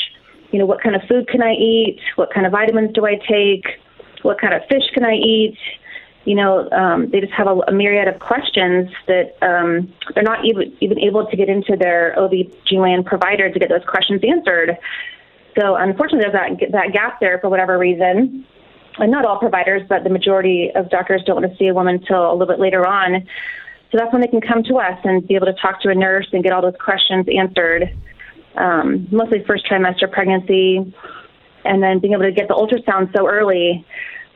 You 0.53 0.59
know 0.59 0.65
what 0.65 0.81
kind 0.81 0.95
of 0.95 1.01
food 1.09 1.27
can 1.27 1.41
I 1.41 1.53
eat? 1.53 1.99
What 2.15 2.33
kind 2.33 2.45
of 2.45 2.53
vitamins 2.53 2.93
do 2.93 3.05
I 3.05 3.15
take? 3.15 3.65
What 4.21 4.39
kind 4.39 4.53
of 4.53 4.61
fish 4.69 4.83
can 4.93 5.03
I 5.03 5.15
eat? 5.15 5.57
you 6.25 6.35
know, 6.35 6.69
um, 6.71 7.09
they 7.09 7.19
just 7.19 7.33
have 7.33 7.47
a, 7.47 7.59
a 7.67 7.71
myriad 7.71 8.07
of 8.07 8.19
questions 8.19 8.89
that 9.07 9.35
um, 9.41 9.93
they're 10.15 10.23
not 10.23 10.45
even, 10.45 10.75
even 10.79 10.99
able 10.99 11.25
to 11.25 11.35
get 11.35 11.49
into 11.49 11.75
their 11.77 12.17
OB/GYN 12.17 13.05
provider 13.05 13.51
to 13.51 13.59
get 13.59 13.69
those 13.69 13.83
questions 13.85 14.21
answered. 14.25 14.77
So 15.59 15.75
unfortunately, 15.75 16.31
there's 16.31 16.59
that, 16.59 16.71
that 16.71 16.93
gap 16.93 17.19
there 17.19 17.39
for 17.39 17.49
whatever 17.49 17.77
reason. 17.77 18.45
And 18.99 19.11
not 19.11 19.25
all 19.25 19.39
providers, 19.39 19.81
but 19.89 20.03
the 20.03 20.09
majority 20.09 20.71
of 20.75 20.89
doctors 20.89 21.23
don't 21.25 21.41
want 21.41 21.51
to 21.51 21.57
see 21.57 21.67
a 21.67 21.73
woman 21.73 21.95
until 21.95 22.31
a 22.31 22.33
little 22.33 22.47
bit 22.47 22.59
later 22.59 22.87
on. 22.87 23.27
So 23.91 23.97
that's 23.97 24.13
when 24.13 24.21
they 24.21 24.27
can 24.27 24.41
come 24.41 24.63
to 24.63 24.77
us 24.77 24.99
and 25.03 25.27
be 25.27 25.35
able 25.35 25.47
to 25.47 25.53
talk 25.53 25.81
to 25.81 25.89
a 25.89 25.95
nurse 25.95 26.27
and 26.31 26.43
get 26.43 26.53
all 26.53 26.61
those 26.61 26.79
questions 26.79 27.25
answered. 27.27 27.95
Um, 28.55 29.07
mostly 29.11 29.43
first 29.45 29.65
trimester 29.65 30.11
pregnancy, 30.11 30.93
and 31.65 31.81
then 31.81 31.99
being 31.99 32.13
able 32.13 32.23
to 32.23 32.31
get 32.31 32.47
the 32.47 32.53
ultrasound 32.53 33.15
so 33.15 33.27
early. 33.27 33.85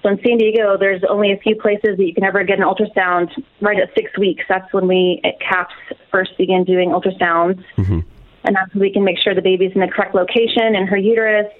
So 0.03 0.09
in 0.09 0.19
San 0.25 0.37
Diego, 0.37 0.77
there's 0.77 1.01
only 1.09 1.31
a 1.31 1.37
few 1.37 1.55
places 1.55 1.97
that 1.97 2.05
you 2.05 2.13
can 2.13 2.23
ever 2.23 2.43
get 2.43 2.59
an 2.59 2.65
ultrasound 2.65 3.29
right 3.61 3.79
at 3.79 3.93
six 3.95 4.17
weeks. 4.17 4.43
That's 4.47 4.71
when 4.73 4.87
we 4.87 5.19
at 5.23 5.39
CAPS 5.39 5.73
first 6.11 6.37
begin 6.37 6.63
doing 6.63 6.89
ultrasounds. 6.89 7.63
Mm-hmm. 7.77 7.99
And 8.43 8.55
that's 8.55 8.73
when 8.73 8.81
we 8.81 8.91
can 8.91 9.03
make 9.03 9.17
sure 9.19 9.35
the 9.35 9.41
baby's 9.41 9.71
in 9.73 9.81
the 9.81 9.87
correct 9.87 10.15
location 10.15 10.75
in 10.75 10.87
her 10.87 10.97
uterus. 10.97 11.51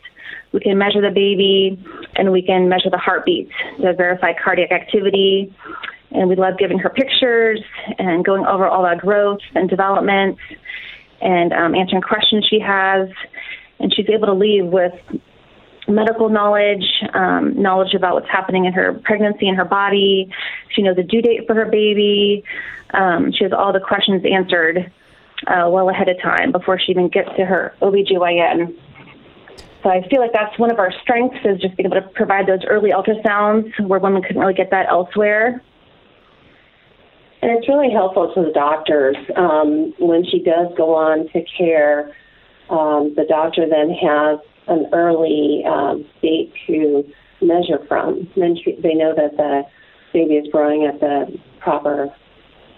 We 0.52 0.62
can 0.62 0.78
measure 0.78 1.02
the 1.02 1.12
baby 1.12 1.84
and 2.16 2.32
we 2.32 2.42
can 2.42 2.70
measure 2.70 2.90
the 2.90 2.98
heartbeat 2.98 3.50
to 3.82 3.94
verify 3.94 4.34
cardiac 4.34 4.72
activity. 4.72 5.54
And 6.12 6.30
we 6.30 6.36
love 6.36 6.58
giving 6.58 6.80
her 6.80 6.90
pictures 6.90 7.62
and 8.00 8.24
going 8.24 8.46
over 8.46 8.66
all 8.66 8.84
that 8.84 9.00
growth 9.00 9.42
and 9.56 9.70
development 9.70 10.38
and 11.21 11.53
um, 11.53 11.75
answering 11.75 12.01
questions 12.01 12.45
she 12.50 12.59
has. 12.59 13.09
And 13.79 13.93
she's 13.93 14.09
able 14.09 14.27
to 14.27 14.33
leave 14.33 14.65
with 14.65 14.93
medical 15.88 16.29
knowledge, 16.29 16.86
um, 17.13 17.62
knowledge 17.62 17.93
about 17.93 18.15
what's 18.15 18.29
happening 18.29 18.65
in 18.65 18.74
her 18.74 18.93
pregnancy 18.93 19.47
and 19.47 19.57
her 19.57 19.65
body. 19.65 20.29
She 20.69 20.81
knows 20.81 20.95
the 20.95 21.03
due 21.03 21.21
date 21.21 21.47
for 21.47 21.55
her 21.55 21.65
baby. 21.65 22.43
Um, 22.93 23.31
she 23.31 23.43
has 23.43 23.53
all 23.53 23.74
the 23.74 23.79
questions 23.79 24.24
answered 24.29 24.91
uh, 25.45 25.69
well 25.69 25.89
ahead 25.89 26.09
of 26.09 26.21
time 26.21 26.51
before 26.51 26.79
she 26.79 26.91
even 26.91 27.09
gets 27.09 27.29
to 27.38 27.45
her 27.45 27.74
OBGYN. 27.81 28.75
So 29.83 29.89
I 29.89 30.07
feel 30.09 30.19
like 30.19 30.33
that's 30.33 30.57
one 30.57 30.71
of 30.71 30.79
our 30.79 30.91
strengths 31.01 31.38
is 31.45 31.62
just 31.62 31.77
being 31.77 31.91
able 31.91 32.01
to 32.01 32.07
provide 32.09 32.47
those 32.47 32.62
early 32.67 32.91
ultrasounds 32.91 33.79
where 33.79 34.00
women 34.00 34.21
couldn't 34.21 34.41
really 34.41 34.53
get 34.53 34.71
that 34.71 34.88
elsewhere. 34.89 35.62
And 37.48 37.58
it's 37.58 37.70
really 37.70 37.89
helpful 37.89 38.34
to 38.34 38.42
the 38.44 38.51
doctors 38.51 39.16
um, 39.38 39.94
when 40.00 40.25
she 40.25 40.44
does 40.44 40.68
go 40.75 40.94
on 40.94 41.30
to 41.30 41.42
care. 41.58 42.13
Um, 42.70 43.13
the 43.16 43.24
doctor 43.24 43.66
then 43.70 43.89
has 43.89 44.39
an 44.68 44.88
early 44.92 45.63
um, 45.66 46.06
date 46.22 46.51
to 46.68 47.10
measure 47.42 47.80
from. 47.88 48.30
Then 48.36 48.58
she, 48.62 48.75
they 48.84 48.94
know 48.96 49.16
that 49.16 49.38
the 49.38 49.63
baby 50.12 50.34
is 50.34 50.51
growing 50.51 50.84
at 50.84 51.00
the 51.00 51.39
proper 51.62 52.13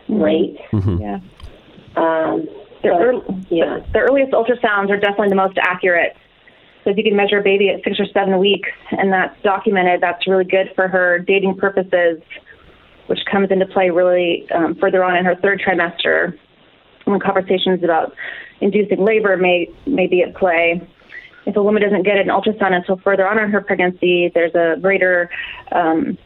mm-hmm. 0.08 0.22
rate. 0.22 0.58
Mm-hmm. 0.72 1.02
Yeah. 1.02 1.16
Um, 1.96 2.48
the, 2.84 2.90
early, 2.90 3.26
yeah. 3.50 3.80
The, 3.80 3.94
the 3.94 4.00
earliest 4.02 4.34
ultrasounds 4.34 4.92
are 4.92 5.00
definitely 5.00 5.30
the 5.30 5.36
most 5.36 5.58
accurate. 5.60 6.16
So 6.84 6.92
if 6.92 6.98
you 6.98 7.04
can 7.04 7.16
measure 7.16 7.40
a 7.40 7.44
baby 7.44 7.70
at 7.70 7.84
six 7.84 8.00
or 8.00 8.06
seven 8.14 8.38
weeks 8.38 8.70
and 8.92 9.12
that's 9.12 9.36
documented, 9.42 10.02
that's 10.02 10.28
really 10.28 10.46
good 10.46 10.74
for 10.76 10.88
her 10.88 11.18
dating 11.18 11.58
purposes, 11.58 12.22
which 13.10 13.20
comes 13.32 13.50
into 13.51 13.66
play 13.66 13.89
really 13.89 14.50
um, 14.51 14.75
further 14.75 15.04
on 15.04 15.16
in 15.16 15.25
her 15.25 15.36
third 15.36 15.62
trimester 15.66 16.38
when 17.06 17.20
conversations 17.20 17.84
about 17.84 18.13
inducing 18.62 19.04
labor 19.04 19.36
may, 19.36 19.68
may 19.88 20.08
be 20.08 20.22
at 20.22 20.36
play 20.36 20.82
if 21.50 21.56
a 21.56 21.63
woman 21.63 21.82
doesn't 21.82 22.04
get 22.04 22.18
an 22.18 22.28
ultrasound 22.28 22.74
until 22.74 22.98
further 22.98 23.28
on 23.28 23.39
in 23.39 23.50
her 23.50 23.62
pregnancy, 23.62 24.32
there's 24.34 24.54
a 24.56 24.80
greater 24.80 25.30
um, 25.72 26.18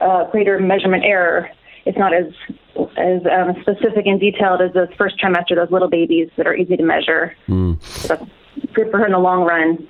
uh, 0.00 0.30
greater 0.30 0.58
measurement 0.58 1.04
error. 1.04 1.48
It's 1.86 1.98
not 1.98 2.12
as 2.12 2.26
as 2.96 3.22
um, 3.26 3.54
specific 3.62 4.06
and 4.06 4.20
detailed 4.20 4.60
as 4.60 4.72
those 4.74 4.88
first 4.96 5.18
trimester, 5.18 5.54
those 5.54 5.70
little 5.70 5.88
babies 5.88 6.28
that 6.36 6.46
are 6.46 6.54
easy 6.54 6.76
to 6.76 6.82
measure. 6.82 7.34
Mm. 7.48 7.82
So 7.82 8.28
good 8.74 8.90
for 8.90 8.98
her 8.98 9.06
in 9.06 9.12
the 9.12 9.18
long 9.18 9.44
run. 9.44 9.88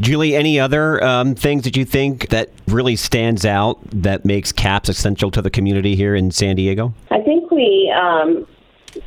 Julie, 0.00 0.36
any 0.36 0.60
other 0.60 1.02
um, 1.02 1.34
things 1.34 1.64
that 1.64 1.76
you 1.76 1.84
think 1.84 2.28
that 2.28 2.50
really 2.68 2.96
stands 2.96 3.46
out 3.46 3.78
that 3.90 4.24
makes 4.24 4.52
CAPS 4.52 4.88
essential 4.88 5.30
to 5.30 5.40
the 5.40 5.50
community 5.50 5.96
here 5.96 6.14
in 6.14 6.30
San 6.30 6.56
Diego? 6.56 6.92
I 7.10 7.20
think 7.20 7.50
we 7.50 7.92
um, 7.96 8.46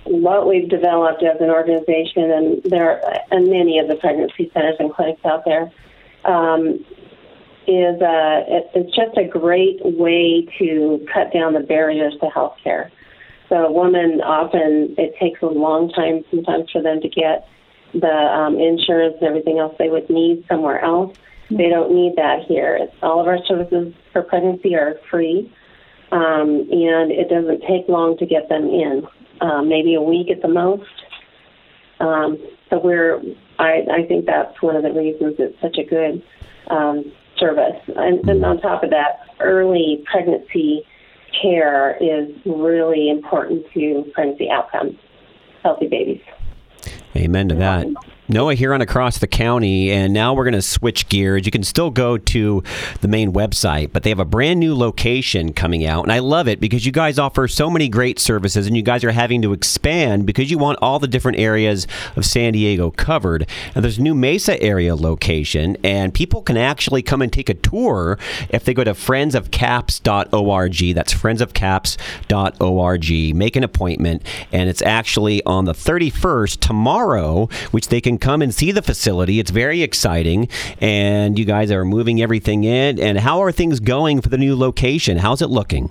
what 0.06 0.48
we've 0.48 0.70
developed 0.70 1.24
as 1.24 1.40
an 1.40 1.50
organization, 1.50 2.32
and 2.32 2.64
there 2.64 3.04
are 3.04 3.20
and 3.32 3.50
many 3.50 3.80
of 3.80 3.88
the 3.88 3.96
pregnancy 3.96 4.50
centers 4.54 4.76
and 4.80 4.94
clinics 4.94 5.24
out 5.26 5.46
there, 5.46 5.72
um, 6.26 6.84
is 7.68 8.02
uh, 8.02 8.44
it, 8.48 8.70
it's 8.74 8.96
just 8.96 9.18
a 9.18 9.26
great 9.26 9.80
way 9.84 10.48
to 10.58 11.06
cut 11.14 11.32
down 11.32 11.54
the 11.54 11.60
barriers 11.60 12.14
to 12.20 12.28
healthcare. 12.28 12.90
So 13.48 13.66
a 13.66 13.72
woman 13.72 14.22
often 14.22 14.96
it 14.98 15.16
takes 15.20 15.42
a 15.42 15.48
long 15.48 15.90
time 15.90 16.24
sometimes 16.30 16.70
for 16.72 16.82
them 16.82 17.02
to 17.02 17.10
get 17.10 17.48
the 17.94 18.08
um, 18.08 18.60
insurance 18.60 19.16
and 19.20 19.28
everything 19.28 19.60
else 19.60 19.76
they 19.80 19.90
would 19.90 20.10
need 20.10 20.46
somewhere 20.48 20.84
else. 20.84 21.16
They 21.50 21.70
don't 21.70 21.94
need 21.94 22.14
that 22.16 22.44
here. 22.48 22.78
It's, 22.80 22.94
all 23.02 23.20
of 23.20 23.28
our 23.28 23.40
services 23.48 23.94
for 24.14 24.22
pregnancy 24.22 24.76
are 24.76 24.96
free, 25.10 25.52
um, 26.12 26.68
and 26.72 27.12
it 27.12 27.30
doesn't 27.30 27.62
take 27.62 27.88
long 27.88 28.18
to 28.18 28.26
get 28.26 28.50
them 28.50 28.66
in 28.66 29.08
um, 29.42 29.68
maybe 29.68 29.96
a 29.96 30.02
week 30.02 30.30
at 30.30 30.42
the 30.42 30.48
most. 30.48 30.84
Um, 32.00 32.38
so 32.70 32.80
we're, 32.80 33.20
I, 33.58 33.82
I 33.92 34.08
think 34.08 34.26
that's 34.26 34.62
one 34.62 34.76
of 34.76 34.84
the 34.84 34.92
reasons 34.92 35.36
it's 35.40 35.60
such 35.62 35.78
a 35.78 35.84
good 35.84 36.22
um, 36.70 37.12
service. 37.38 37.82
And, 37.96 38.28
and 38.30 38.46
on 38.46 38.62
top 38.62 38.84
of 38.84 38.92
that, 38.92 39.22
early 39.40 40.04
pregnancy 40.12 40.84
care 41.42 41.98
is 41.98 42.30
really 42.46 43.10
important 43.10 43.66
to 43.74 44.06
pregnancy 44.14 44.50
outcomes, 44.50 44.98
healthy 45.64 45.88
babies. 45.88 46.22
Amen 47.20 47.50
to 47.50 47.56
that. 47.56 47.86
Noah 48.32 48.54
here 48.54 48.76
on 48.76 48.82
Across 48.82 49.18
the 49.18 49.28
County, 49.28 49.90
and 49.90 50.14
now 50.14 50.36
we're 50.36 50.44
going 50.44 50.54
to 50.54 50.62
switch 50.62 51.10
gears. 51.10 51.48
You 51.48 51.52
can 51.52 51.64
still 51.64 51.90
go 51.90 52.16
to 52.16 52.64
the 53.02 53.08
main 53.08 53.34
website, 53.34 53.92
but 53.92 54.04
they 54.04 54.12
have 54.12 54.20
a 54.20 54.26
brand 54.26 54.60
new 54.60 54.76
location 54.76 55.52
coming 55.52 55.84
out, 55.84 56.04
and 56.04 56.12
I 56.12 56.20
love 56.20 56.48
it 56.48 56.60
because 56.60 56.86
you 56.86 56.92
guys 56.92 57.18
offer 57.18 57.48
so 57.48 57.72
many 57.72 57.90
great 57.90 58.20
services, 58.20 58.68
and 58.68 58.78
you 58.78 58.84
guys 58.84 59.04
are 59.04 59.10
having 59.10 59.42
to 59.42 59.52
expand 59.52 60.28
because 60.28 60.52
you 60.52 60.60
want 60.60 60.78
all 60.80 61.00
the 61.00 61.08
different 61.08 61.40
areas 61.40 61.88
of 62.16 62.24
San 62.24 62.54
Diego 62.54 62.92
covered. 62.92 63.50
And 63.74 63.84
there's 63.84 63.98
a 63.98 64.04
new 64.04 64.14
Mesa 64.14 64.62
area 64.62 64.96
location, 64.96 65.76
and 65.84 66.14
people 66.14 66.44
can 66.44 66.56
actually 66.56 67.02
come 67.02 67.24
and 67.24 67.34
take 67.34 67.50
a 67.50 67.56
tour 67.56 68.20
if 68.50 68.64
they 68.64 68.76
go 68.76 68.84
to 68.84 68.92
friendsofcaps.org. 68.92 70.94
That's 70.94 71.16
friendsofcaps.org. 71.16 73.36
Make 73.36 73.56
an 73.56 73.64
appointment, 73.64 74.22
and 74.52 74.70
it's 74.70 74.84
actually 74.84 75.44
on 75.46 75.66
the 75.66 75.74
31st 75.74 76.60
tomorrow, 76.60 77.50
which 77.72 77.88
they 77.88 78.00
can 78.00 78.19
come 78.20 78.42
and 78.42 78.54
see 78.54 78.72
the 78.72 78.82
facility. 78.82 79.40
It's 79.40 79.52
very 79.52 79.82
exciting, 79.82 80.48
and 80.80 81.38
you 81.38 81.46
guys 81.46 81.72
are 81.72 81.86
moving 81.86 82.22
everything 82.22 82.64
in. 82.64 83.00
And 83.00 83.20
how 83.20 83.42
are 83.42 83.52
things 83.52 83.80
going 83.80 84.22
for 84.22 84.30
the 84.30 84.38
new 84.38 84.56
location? 84.56 85.18
How's 85.18 85.42
it 85.42 85.50
looking? 85.50 85.90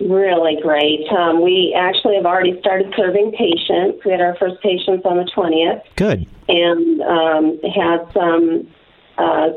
Really 0.00 0.60
great. 0.62 1.06
Um, 1.10 1.42
we 1.42 1.74
actually 1.78 2.16
have 2.16 2.26
already 2.26 2.58
started 2.60 2.92
serving 2.96 3.32
patients. 3.32 4.04
We 4.04 4.12
had 4.12 4.20
our 4.20 4.36
first 4.36 4.62
patients 4.62 5.06
on 5.06 5.16
the 5.16 5.30
20th. 5.34 5.82
Good. 5.96 6.26
And 6.48 7.00
um, 7.02 7.60
had 7.62 8.04
some, 8.12 8.68
uh, 9.16 9.48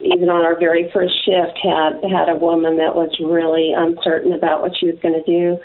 even 0.00 0.28
on 0.28 0.44
our 0.44 0.58
very 0.58 0.90
first 0.92 1.14
shift, 1.24 1.58
had 1.62 2.04
had 2.04 2.28
a 2.28 2.36
woman 2.36 2.76
that 2.76 2.94
was 2.94 3.10
really 3.18 3.72
uncertain 3.76 4.32
about 4.32 4.62
what 4.62 4.72
she 4.78 4.86
was 4.86 4.96
going 5.02 5.14
to 5.14 5.24
do, 5.24 5.58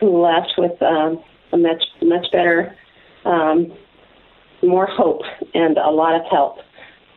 who 0.00 0.22
left 0.22 0.52
with 0.56 0.80
um, 0.82 1.22
a 1.52 1.58
much 1.58 1.84
much 2.02 2.26
better 2.32 2.74
um, 3.24 3.72
more 4.64 4.86
hope 4.86 5.22
and 5.54 5.76
a 5.78 5.90
lot 5.90 6.14
of 6.14 6.22
help. 6.30 6.58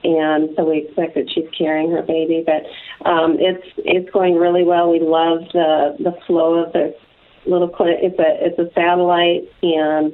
And 0.03 0.49
so 0.55 0.69
we 0.69 0.85
expect 0.85 1.15
that 1.15 1.29
she's 1.33 1.49
carrying 1.57 1.91
her 1.91 2.01
baby, 2.01 2.45
but 2.45 3.09
um, 3.09 3.37
it's 3.39 3.65
it's 3.77 4.09
going 4.11 4.35
really 4.35 4.63
well. 4.63 4.91
We 4.91 4.99
love 4.99 5.39
the 5.53 5.95
the 5.99 6.13
flow 6.27 6.63
of 6.63 6.73
the 6.73 6.95
little 7.45 7.67
clinic. 7.67 7.97
It's 8.01 8.19
a 8.19 8.45
it's 8.45 8.59
a 8.59 8.71
satellite, 8.73 9.51
and 9.63 10.13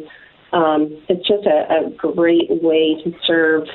um, 0.53 0.97
it's 1.09 1.27
just 1.27 1.45
a, 1.45 1.87
a 1.87 1.89
great 1.91 2.49
way 2.49 3.01
to 3.03 3.13
serve 3.25 3.67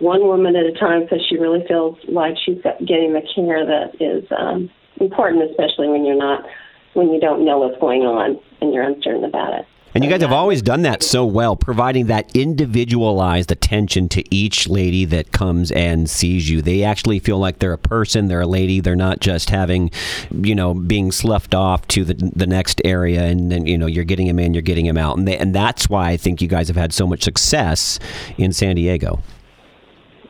one 0.00 0.26
woman 0.26 0.54
at 0.54 0.66
a 0.66 0.72
time, 0.72 1.06
so 1.08 1.16
she 1.28 1.38
really 1.38 1.64
feels 1.66 1.96
like 2.08 2.36
she's 2.44 2.60
getting 2.80 3.14
the 3.14 3.22
care 3.34 3.64
that 3.64 3.96
is 4.00 4.24
um, 4.36 4.68
important, 5.00 5.50
especially 5.50 5.88
when 5.88 6.04
you're 6.04 6.16
not 6.16 6.44
when 6.92 7.10
you 7.10 7.20
don't 7.20 7.44
know 7.44 7.58
what's 7.58 7.80
going 7.80 8.02
on 8.02 8.38
and 8.60 8.72
you're 8.72 8.84
uncertain 8.84 9.24
about 9.24 9.58
it. 9.58 9.66
And 9.94 10.02
you 10.02 10.10
guys 10.10 10.22
have 10.22 10.32
always 10.32 10.60
done 10.60 10.82
that 10.82 11.04
so 11.04 11.24
well, 11.24 11.54
providing 11.54 12.06
that 12.06 12.34
individualized 12.34 13.52
attention 13.52 14.08
to 14.08 14.34
each 14.34 14.68
lady 14.68 15.04
that 15.04 15.30
comes 15.30 15.70
and 15.70 16.10
sees 16.10 16.50
you. 16.50 16.62
They 16.62 16.82
actually 16.82 17.20
feel 17.20 17.38
like 17.38 17.60
they're 17.60 17.72
a 17.72 17.78
person, 17.78 18.26
they're 18.26 18.40
a 18.40 18.46
lady. 18.46 18.80
They're 18.80 18.96
not 18.96 19.20
just 19.20 19.50
having, 19.50 19.92
you 20.32 20.56
know, 20.56 20.74
being 20.74 21.12
sloughed 21.12 21.54
off 21.54 21.86
to 21.88 22.04
the 22.04 22.14
the 22.34 22.46
next 22.46 22.82
area, 22.84 23.22
and 23.22 23.52
then 23.52 23.66
you 23.66 23.78
know 23.78 23.86
you're 23.86 24.02
getting 24.02 24.26
them 24.26 24.40
in, 24.40 24.52
you're 24.52 24.62
getting 24.62 24.86
them 24.86 24.98
out, 24.98 25.16
and 25.16 25.28
they, 25.28 25.38
and 25.38 25.54
that's 25.54 25.88
why 25.88 26.10
I 26.10 26.16
think 26.16 26.42
you 26.42 26.48
guys 26.48 26.66
have 26.66 26.76
had 26.76 26.92
so 26.92 27.06
much 27.06 27.22
success 27.22 28.00
in 28.36 28.52
San 28.52 28.74
Diego. 28.74 29.20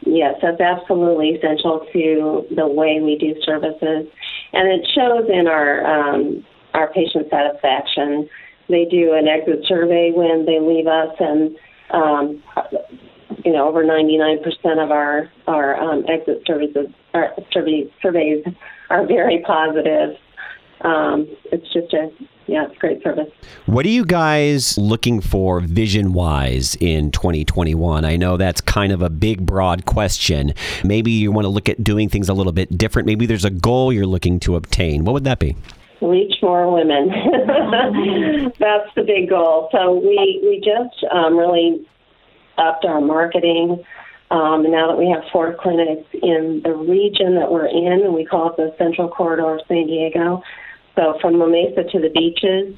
Yes, 0.03 0.35
that's 0.43 0.61
absolutely 0.61 1.31
essential 1.31 1.87
to 1.91 2.47
the 2.55 2.67
way 2.67 3.01
we 3.01 3.17
do 3.17 3.35
services, 3.43 4.07
and 4.53 4.69
it 4.69 4.87
shows 4.95 5.27
in 5.33 5.47
our 5.47 5.87
um, 5.87 6.45
our 6.75 6.93
patient 6.93 7.31
satisfaction 7.31 8.29
they 8.69 8.85
do 8.85 9.15
an 9.15 9.29
exit 9.29 9.65
survey 9.67 10.13
when 10.15 10.47
they 10.47 10.61
leave 10.61 10.87
us, 10.87 11.15
and 11.21 11.57
um, 11.91 12.43
you 13.45 13.53
know 13.53 13.69
over 13.69 13.85
99% 13.85 14.83
of 14.83 14.91
our 14.91 15.31
our 15.47 15.77
um, 15.77 16.05
exit 16.09 16.43
services 16.47 16.89
our 17.15 17.33
survey, 17.53 17.91
surveys 18.03 18.45
are 18.91 19.07
very 19.07 19.43
positive. 19.47 20.17
Um, 20.81 21.29
it's 21.53 21.73
just 21.73 21.93
a 21.95 22.11
yeah, 22.47 22.67
it's 22.67 22.77
great 22.79 23.03
service. 23.03 23.31
What 23.65 23.87
are 23.87 23.91
you 23.91 24.05
guys 24.05 24.77
looking 24.77 25.23
for 25.23 25.61
vision 25.61 26.13
wise 26.13 26.77
in 26.79 27.11
2021? 27.11 28.05
I 28.05 28.17
know 28.17 28.37
that's 28.37 28.61
kind 28.61 28.93
of 28.93 29.01
a 29.01 29.09
big, 29.09 29.47
broad 29.47 29.87
question. 29.87 30.53
Maybe 30.85 31.11
you 31.11 31.33
want 31.33 31.47
to 31.47 31.49
look 31.49 31.71
at 31.71 31.83
doing 31.83 32.11
things 32.11 32.29
a 32.29 32.35
little 32.35 32.53
bit 32.53 32.77
different. 32.77 33.07
Maybe 33.07 33.25
there's 33.25 33.47
a 33.47 33.51
goal 33.51 33.95
you're 33.95 34.07
looking 34.07 34.39
to 34.41 34.57
obtain. 34.57 35.05
What 35.05 35.15
would 35.15 35.25
that 35.25 35.39
be? 35.39 35.57
Reach 36.05 36.35
more 36.43 36.73
women. 36.73 37.09
that's 38.59 38.95
the 38.95 39.03
big 39.07 39.31
goal. 39.31 39.69
So 39.73 39.95
we, 39.95 40.41
we 40.43 40.63
just 40.65 41.05
um, 41.13 41.37
really 41.37 41.87
upped 42.59 42.85
our 42.85 43.01
marketing. 43.01 43.83
Um, 44.31 44.65
and 44.65 44.73
now 44.73 44.89
that 44.89 44.99
we 44.99 45.09
have 45.11 45.23
four 45.33 45.57
clinics 45.61 46.09
in 46.13 46.61
the 46.65 46.73
region 46.73 47.37
that 47.37 47.51
we're 47.51 47.67
in, 47.67 48.13
we 48.13 48.25
call 48.25 48.51
it 48.51 48.57
the 48.57 48.75
Central 48.79 49.09
Corridor 49.09 49.55
of 49.55 49.61
San 49.69 49.87
Diego, 49.87 50.43
so 50.97 51.19
from 51.21 51.39
La 51.39 51.47
Mesa 51.47 51.85
to 51.85 51.99
the 52.01 52.11
beaches, 52.11 52.77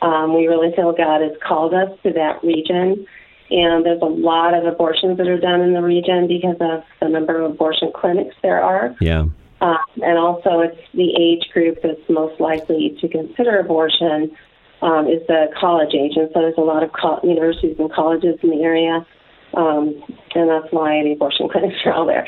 um, 0.00 0.34
we 0.34 0.46
really 0.46 0.74
feel 0.74 0.92
God 0.92 1.20
has 1.22 1.32
called 1.46 1.74
us 1.74 1.90
to 2.02 2.12
that 2.12 2.42
region. 2.42 3.06
And 3.50 3.84
there's 3.84 4.02
a 4.02 4.06
lot 4.06 4.54
of 4.54 4.64
abortions 4.64 5.18
that 5.18 5.28
are 5.28 5.38
done 5.38 5.60
in 5.60 5.74
the 5.74 5.82
region 5.82 6.26
because 6.26 6.56
of 6.60 6.82
the 7.00 7.08
number 7.08 7.40
of 7.40 7.52
abortion 7.52 7.92
clinics 7.94 8.34
there 8.42 8.62
are. 8.62 8.96
Yeah. 9.00 9.26
Um, 9.62 9.78
and 10.02 10.18
also, 10.18 10.60
it's 10.60 10.80
the 10.92 11.14
age 11.16 11.48
group 11.52 11.78
that's 11.82 12.08
most 12.08 12.40
likely 12.40 12.98
to 13.00 13.08
consider 13.08 13.60
abortion 13.60 14.36
um, 14.82 15.06
is 15.06 15.24
the 15.28 15.46
college 15.58 15.94
age. 15.94 16.16
And 16.16 16.28
so 16.34 16.40
there's 16.40 16.58
a 16.58 16.62
lot 16.62 16.82
of 16.82 16.90
co- 16.92 17.20
universities 17.22 17.76
and 17.78 17.90
colleges 17.92 18.38
in 18.42 18.50
the 18.50 18.62
area. 18.62 19.06
Um, 19.54 20.02
and 20.34 20.50
that's 20.50 20.72
why 20.72 21.02
the 21.04 21.12
abortion 21.12 21.48
clinics 21.52 21.76
are 21.84 21.92
all 21.92 22.06
there. 22.06 22.26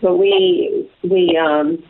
But 0.00 0.16
we 0.16 0.88
we 1.02 1.36
um, 1.36 1.82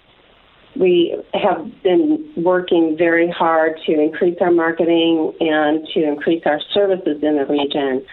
we 0.77 1.17
have 1.35 1.71
been 1.83 2.33
working 2.37 2.97
very 2.97 3.31
hard 3.31 3.79
to 3.87 4.01
increase 4.01 4.37
our 4.41 4.51
marketing 4.51 5.35
and 5.41 5.87
to 5.95 6.05
increase 6.05 6.43
our 6.47 6.61
services 6.73 7.19
in 7.23 7.37
the 7.37 7.47
region. 7.47 8.07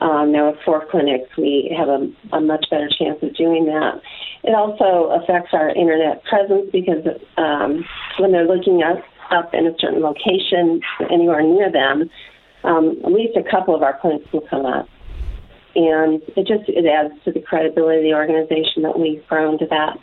Um, 0.00 0.32
now, 0.32 0.50
with 0.50 0.60
four 0.64 0.86
clinics, 0.90 1.28
we 1.36 1.74
have 1.76 1.88
a, 1.88 2.10
a, 2.32 2.40
much 2.40 2.64
better 2.70 2.88
chance 2.88 3.18
of 3.22 3.36
doing 3.36 3.66
that. 3.66 4.00
It 4.42 4.54
also 4.54 5.12
affects 5.12 5.50
our 5.52 5.68
internet 5.68 6.24
presence 6.24 6.70
because 6.72 7.04
um, 7.36 7.84
when 8.18 8.32
they're 8.32 8.46
looking 8.46 8.82
us 8.82 9.02
up 9.30 9.52
in 9.52 9.66
a 9.66 9.72
certain 9.78 10.00
location, 10.00 10.80
anywhere 11.10 11.42
near 11.42 11.70
them, 11.70 12.08
um, 12.64 12.96
at 13.04 13.12
least 13.12 13.36
a 13.36 13.48
couple 13.48 13.74
of 13.74 13.82
our 13.82 13.98
clinics 14.00 14.24
will 14.32 14.46
come 14.48 14.64
up. 14.64 14.88
And 15.76 16.22
it 16.34 16.46
just 16.48 16.68
it 16.68 16.86
adds 16.86 17.14
to 17.24 17.32
the 17.32 17.40
credibility 17.40 17.98
of 17.98 18.04
the 18.04 18.14
organization 18.14 18.82
that 18.82 18.98
we've 18.98 19.24
grown 19.28 19.58
to 19.58 19.66
that 19.66 19.98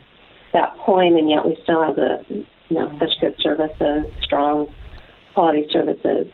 that 0.53 0.77
point, 0.77 1.17
and 1.17 1.29
yet 1.29 1.43
we 1.43 1.57
still 1.63 1.83
have 1.83 1.95
the 1.95 2.23
you 2.29 2.45
know 2.69 2.95
such 2.99 3.19
good 3.19 3.35
services, 3.41 4.05
strong 4.21 4.67
quality 5.33 5.67
services 5.71 6.31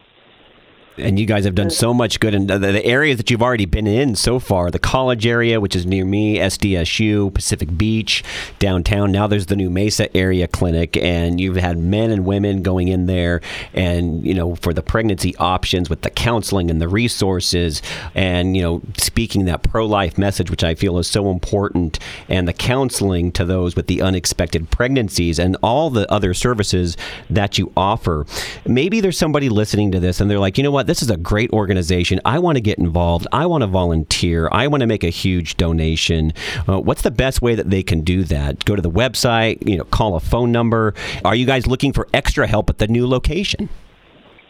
and 0.97 1.19
you 1.19 1.25
guys 1.25 1.45
have 1.45 1.55
done 1.55 1.69
so 1.69 1.93
much 1.93 2.19
good 2.19 2.33
in 2.33 2.47
the, 2.47 2.57
the, 2.57 2.85
areas 2.85 3.17
that 3.17 3.31
you've 3.31 3.41
already 3.41 3.65
been 3.65 3.87
in 3.87 4.15
so 4.15 4.39
far 4.39 4.69
the 4.69 4.79
college 4.79 5.25
area 5.25 5.59
which 5.59 5.75
is 5.75 5.85
near 5.85 6.05
me 6.05 6.37
sdsu 6.37 7.33
pacific 7.33 7.77
beach 7.77 8.23
downtown 8.59 9.11
now 9.11 9.25
there's 9.25 9.47
the 9.47 9.55
new 9.55 9.69
mesa 9.69 10.15
area 10.15 10.47
clinic 10.47 10.97
and 10.97 11.39
you've 11.39 11.55
had 11.55 11.77
men 11.77 12.11
and 12.11 12.25
women 12.25 12.61
going 12.61 12.87
in 12.87 13.05
there 13.05 13.41
and 13.73 14.25
you 14.25 14.33
know 14.33 14.55
for 14.55 14.73
the 14.73 14.83
pregnancy 14.83 15.35
options 15.37 15.89
with 15.89 16.01
the 16.01 16.09
counseling 16.09 16.69
and 16.69 16.81
the 16.81 16.87
resources 16.87 17.81
and 18.13 18.55
you 18.55 18.61
know 18.61 18.81
speaking 18.97 19.45
that 19.45 19.63
pro-life 19.63 20.17
message 20.17 20.51
which 20.51 20.63
i 20.63 20.75
feel 20.75 20.97
is 20.97 21.07
so 21.07 21.31
important 21.31 21.99
and 22.27 22.47
the 22.47 22.53
counseling 22.53 23.31
to 23.31 23.45
those 23.45 23.75
with 23.75 23.87
the 23.87 24.01
unexpected 24.01 24.69
pregnancies 24.69 25.39
and 25.39 25.55
all 25.61 25.89
the 25.89 26.11
other 26.11 26.33
services 26.33 26.97
that 27.29 27.57
you 27.57 27.71
offer. 27.75 28.25
Maybe 28.65 29.01
there's 29.01 29.17
somebody 29.17 29.49
listening 29.49 29.91
to 29.91 29.99
this 29.99 30.19
and 30.19 30.29
they're 30.29 30.39
like 30.39 30.57
you 30.57 30.63
know 30.63 30.71
what 30.71 30.82
what? 30.83 30.87
This 30.87 31.01
is 31.01 31.09
a 31.09 31.17
great 31.17 31.49
organization. 31.51 32.19
I 32.25 32.39
want 32.39 32.57
to 32.57 32.61
get 32.61 32.77
involved. 32.77 33.25
I 33.31 33.45
want 33.45 33.61
to 33.61 33.67
volunteer. 33.67 34.49
I 34.51 34.67
want 34.67 34.81
to 34.81 34.87
make 34.87 35.03
a 35.03 35.09
huge 35.09 35.55
donation. 35.55 36.33
Uh, 36.67 36.79
what's 36.79 37.03
the 37.03 37.11
best 37.11 37.41
way 37.41 37.55
that 37.55 37.69
they 37.69 37.83
can 37.83 38.01
do 38.01 38.23
that? 38.25 38.65
Go 38.65 38.75
to 38.75 38.81
the 38.81 38.91
website, 38.91 39.67
you 39.67 39.77
know, 39.77 39.85
call 39.85 40.15
a 40.15 40.19
phone 40.19 40.51
number. 40.51 40.93
Are 41.23 41.35
you 41.35 41.45
guys 41.45 41.67
looking 41.67 41.93
for 41.93 42.07
extra 42.13 42.47
help 42.47 42.69
at 42.69 42.79
the 42.79 42.87
new 42.87 43.07
location? 43.07 43.69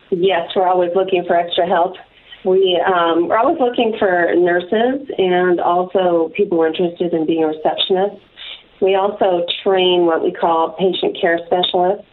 Yes, 0.10 0.50
we're 0.56 0.68
always 0.68 0.92
looking 0.96 1.24
for 1.26 1.36
extra 1.36 1.68
help. 1.68 1.96
We, 2.46 2.82
um, 2.86 3.30
we're 3.30 3.38
always 3.38 3.60
looking 3.60 3.96
for 3.98 4.34
nurses 4.36 5.08
and 5.18 5.60
also 5.62 6.32
people 6.36 6.62
interested 6.64 7.14
in 7.14 7.26
being 7.26 7.44
receptionists. 7.44 8.20
We 8.82 8.96
also 8.96 9.46
train 9.64 10.06
what 10.08 10.24
we 10.24 10.32
call 10.32 10.76
patient 10.78 11.18
care 11.20 11.40
specialists. 11.46 12.06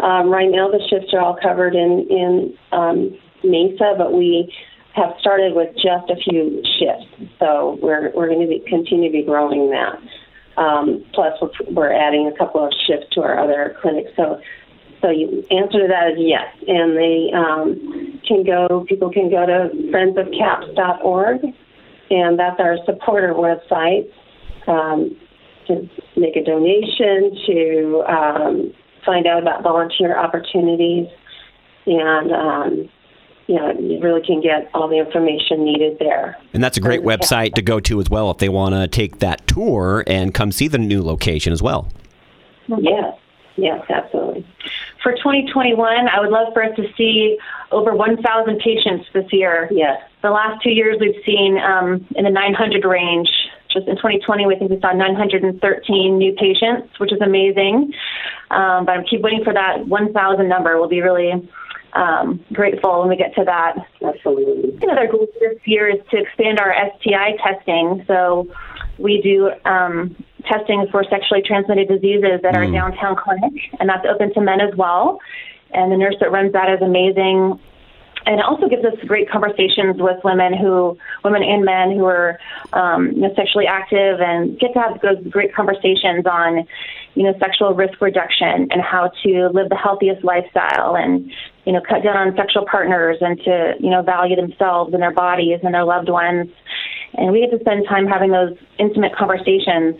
Um, 0.00 0.30
right 0.30 0.50
now, 0.50 0.68
the 0.68 0.80
shifts 0.88 1.12
are 1.14 1.20
all 1.20 1.36
covered 1.40 1.74
in 1.74 2.06
in 2.10 2.54
um, 2.72 3.18
Mesa, 3.44 3.94
but 3.96 4.12
we 4.12 4.52
have 4.94 5.10
started 5.20 5.54
with 5.54 5.74
just 5.74 6.10
a 6.10 6.16
few 6.16 6.62
shifts. 6.78 7.32
So 7.38 7.78
we're 7.82 8.10
we're 8.14 8.28
going 8.28 8.40
to 8.40 8.46
be, 8.46 8.62
continue 8.68 9.10
to 9.10 9.12
be 9.12 9.22
growing 9.22 9.70
that. 9.70 9.98
Um, 10.60 11.04
plus, 11.14 11.32
we're, 11.40 11.50
we're 11.70 11.92
adding 11.92 12.30
a 12.32 12.36
couple 12.36 12.64
of 12.64 12.72
shifts 12.86 13.06
to 13.12 13.22
our 13.22 13.38
other 13.38 13.76
clinics. 13.80 14.10
So, 14.16 14.40
so 15.00 15.10
you 15.10 15.44
answer 15.50 15.80
to 15.80 15.88
that 15.88 16.12
is 16.12 16.18
yes, 16.18 16.48
and 16.66 16.96
they 16.96 17.30
um, 17.34 18.20
can 18.26 18.44
go. 18.44 18.84
People 18.88 19.10
can 19.10 19.30
go 19.30 19.46
to 19.46 19.70
friendsofcaps.org, 19.92 21.40
and 22.10 22.38
that's 22.38 22.60
our 22.60 22.76
supporter 22.84 23.32
website 23.32 24.10
um, 24.66 25.16
to 25.68 25.88
make 26.16 26.36
a 26.36 26.44
donation, 26.44 27.38
to 27.46 28.04
um, 28.08 28.72
find 29.06 29.26
out 29.26 29.40
about 29.40 29.62
volunteer 29.62 30.18
opportunities, 30.18 31.06
and 31.86 32.32
um, 32.32 32.90
you 33.50 33.56
know, 33.56 33.72
you 33.80 33.98
really 33.98 34.22
can 34.24 34.40
get 34.40 34.70
all 34.74 34.86
the 34.86 34.96
information 34.96 35.64
needed 35.64 35.98
there. 35.98 36.38
And 36.54 36.62
that's 36.62 36.76
a 36.76 36.80
great 36.80 37.00
website 37.00 37.54
to 37.54 37.62
go 37.62 37.80
to 37.80 38.00
as 38.00 38.08
well 38.08 38.30
if 38.30 38.38
they 38.38 38.48
want 38.48 38.76
to 38.76 38.86
take 38.86 39.18
that 39.18 39.44
tour 39.48 40.04
and 40.06 40.32
come 40.32 40.52
see 40.52 40.68
the 40.68 40.78
new 40.78 41.02
location 41.02 41.52
as 41.52 41.60
well. 41.60 41.88
Yes, 42.68 43.18
yes, 43.56 43.84
absolutely. 43.90 44.46
For 45.02 45.16
2021, 45.16 46.08
I 46.08 46.20
would 46.20 46.30
love 46.30 46.52
for 46.54 46.62
us 46.62 46.76
to 46.76 46.84
see 46.96 47.38
over 47.72 47.92
1,000 47.92 48.60
patients 48.60 49.06
this 49.12 49.26
year. 49.32 49.68
Yes. 49.72 50.00
The 50.22 50.30
last 50.30 50.62
two 50.62 50.70
years 50.70 50.98
we've 51.00 51.20
seen 51.26 51.58
um, 51.58 52.06
in 52.14 52.22
the 52.22 52.30
900 52.30 52.84
range. 52.84 53.28
Just 53.72 53.88
in 53.88 53.96
2020, 53.96 54.46
we 54.46 54.56
think 54.56 54.70
we 54.70 54.80
saw 54.80 54.92
913 54.92 56.18
new 56.18 56.32
patients, 56.34 56.88
which 56.98 57.12
is 57.12 57.20
amazing. 57.20 57.92
Um, 58.52 58.84
but 58.86 58.98
I 58.98 59.02
keep 59.10 59.22
waiting 59.22 59.42
for 59.42 59.52
that 59.52 59.88
1,000 59.88 60.48
number. 60.48 60.78
Will 60.78 60.88
be 60.88 61.00
really 61.00 61.32
um, 61.92 62.44
grateful 62.52 63.00
when 63.00 63.08
we 63.08 63.16
get 63.16 63.34
to 63.34 63.44
that. 63.44 63.76
Absolutely. 64.02 64.78
Another 64.82 65.08
goal 65.10 65.26
this 65.40 65.58
year 65.64 65.88
is 65.88 66.00
to 66.10 66.18
expand 66.18 66.60
our 66.60 66.74
STI 66.98 67.36
testing. 67.42 68.04
So 68.06 68.48
we 68.98 69.20
do 69.22 69.50
um, 69.64 70.14
testing 70.44 70.86
for 70.90 71.04
sexually 71.04 71.42
transmitted 71.42 71.88
diseases 71.88 72.40
at 72.44 72.54
mm. 72.54 72.56
our 72.56 72.70
downtown 72.70 73.16
clinic, 73.16 73.62
and 73.78 73.88
that's 73.88 74.06
open 74.06 74.32
to 74.34 74.40
men 74.40 74.60
as 74.60 74.74
well. 74.76 75.18
And 75.72 75.90
the 75.90 75.96
nurse 75.96 76.16
that 76.20 76.32
runs 76.32 76.52
that 76.52 76.70
is 76.72 76.82
amazing. 76.82 77.58
And 78.26 78.38
it 78.38 78.44
also 78.44 78.68
gives 78.68 78.84
us 78.84 78.94
great 79.06 79.30
conversations 79.30 79.96
with 79.98 80.22
women 80.24 80.52
who, 80.52 80.98
women 81.24 81.42
and 81.42 81.64
men 81.64 81.90
who 81.92 82.04
are 82.04 82.38
um, 82.74 83.12
you 83.12 83.20
know, 83.22 83.34
sexually 83.34 83.66
active, 83.66 84.20
and 84.20 84.58
get 84.58 84.74
to 84.74 84.78
have 84.78 85.00
those 85.00 85.16
great 85.30 85.54
conversations 85.54 86.26
on, 86.26 86.66
you 87.14 87.22
know, 87.22 87.34
sexual 87.38 87.72
risk 87.74 88.00
reduction 88.00 88.68
and 88.70 88.82
how 88.82 89.10
to 89.22 89.48
live 89.54 89.70
the 89.70 89.76
healthiest 89.76 90.22
lifestyle 90.22 90.96
and, 90.96 91.32
you 91.64 91.72
know, 91.72 91.80
cut 91.86 92.02
down 92.02 92.16
on 92.16 92.36
sexual 92.36 92.64
partners 92.70 93.18
and 93.20 93.38
to, 93.44 93.74
you 93.80 93.90
know, 93.90 94.02
value 94.02 94.36
themselves 94.36 94.92
and 94.94 95.02
their 95.02 95.12
bodies 95.12 95.60
and 95.62 95.74
their 95.74 95.84
loved 95.84 96.08
ones. 96.08 96.48
And 97.14 97.32
we 97.32 97.40
get 97.40 97.50
to 97.50 97.60
spend 97.60 97.86
time 97.88 98.06
having 98.06 98.30
those 98.30 98.56
intimate 98.78 99.14
conversations 99.14 99.96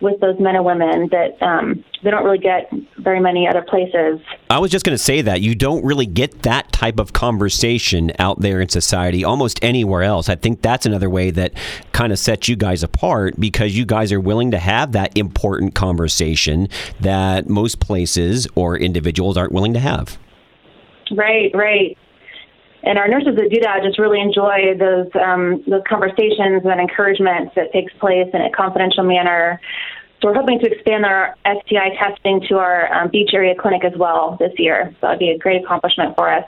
with 0.00 0.20
those 0.20 0.38
men 0.38 0.54
and 0.54 0.64
women 0.64 1.08
that 1.10 1.42
um, 1.42 1.84
they 2.02 2.10
don't 2.10 2.24
really 2.24 2.38
get 2.38 2.70
very 2.98 3.20
many 3.20 3.48
other 3.48 3.62
places. 3.62 4.20
I 4.50 4.58
was 4.58 4.70
just 4.70 4.84
going 4.84 4.96
to 4.96 5.02
say 5.02 5.22
that 5.22 5.40
you 5.40 5.54
don't 5.54 5.84
really 5.84 6.06
get 6.06 6.42
that 6.42 6.72
type 6.72 7.00
of 7.00 7.12
conversation 7.12 8.12
out 8.18 8.40
there 8.40 8.60
in 8.60 8.68
society 8.68 9.24
almost 9.24 9.58
anywhere 9.62 10.02
else. 10.02 10.28
I 10.28 10.34
think 10.34 10.62
that's 10.62 10.84
another 10.84 11.08
way 11.08 11.30
that 11.30 11.52
kind 11.92 12.12
of 12.12 12.18
sets 12.18 12.48
you 12.48 12.56
guys 12.56 12.82
apart 12.82 13.40
because 13.40 13.76
you 13.76 13.86
guys 13.86 14.12
are 14.12 14.20
willing 14.20 14.50
to 14.50 14.58
have 14.58 14.92
that 14.92 15.16
important 15.16 15.74
conversation 15.74 16.68
that 17.00 17.48
most 17.48 17.80
places 17.80 18.46
or 18.54 18.76
individuals 18.76 19.36
aren't 19.36 19.52
willing 19.52 19.72
to 19.74 19.80
have. 19.80 20.18
Right, 21.10 21.50
right 21.54 21.96
and 22.84 22.98
our 22.98 23.08
nurses 23.08 23.34
that 23.36 23.50
do 23.50 23.60
that 23.60 23.82
just 23.82 23.98
really 23.98 24.20
enjoy 24.20 24.76
those 24.78 25.08
um, 25.16 25.64
those 25.66 25.82
conversations 25.88 26.62
and 26.64 26.80
encouragement 26.80 27.54
that 27.56 27.72
takes 27.72 27.92
place 27.94 28.28
in 28.32 28.42
a 28.42 28.50
confidential 28.50 29.04
manner. 29.04 29.60
So 30.20 30.28
we're 30.28 30.34
hoping 30.34 30.58
to 30.60 30.70
expand 30.70 31.04
our 31.04 31.34
STI 31.46 31.96
testing 31.98 32.42
to 32.48 32.58
our 32.58 32.92
um, 32.92 33.10
beach 33.10 33.30
area 33.32 33.54
clinic 33.54 33.84
as 33.84 33.92
well 33.96 34.36
this 34.38 34.52
year. 34.58 34.94
So 35.00 35.06
that'd 35.06 35.18
be 35.18 35.30
a 35.30 35.38
great 35.38 35.64
accomplishment 35.64 36.14
for 36.14 36.30
us. 36.30 36.44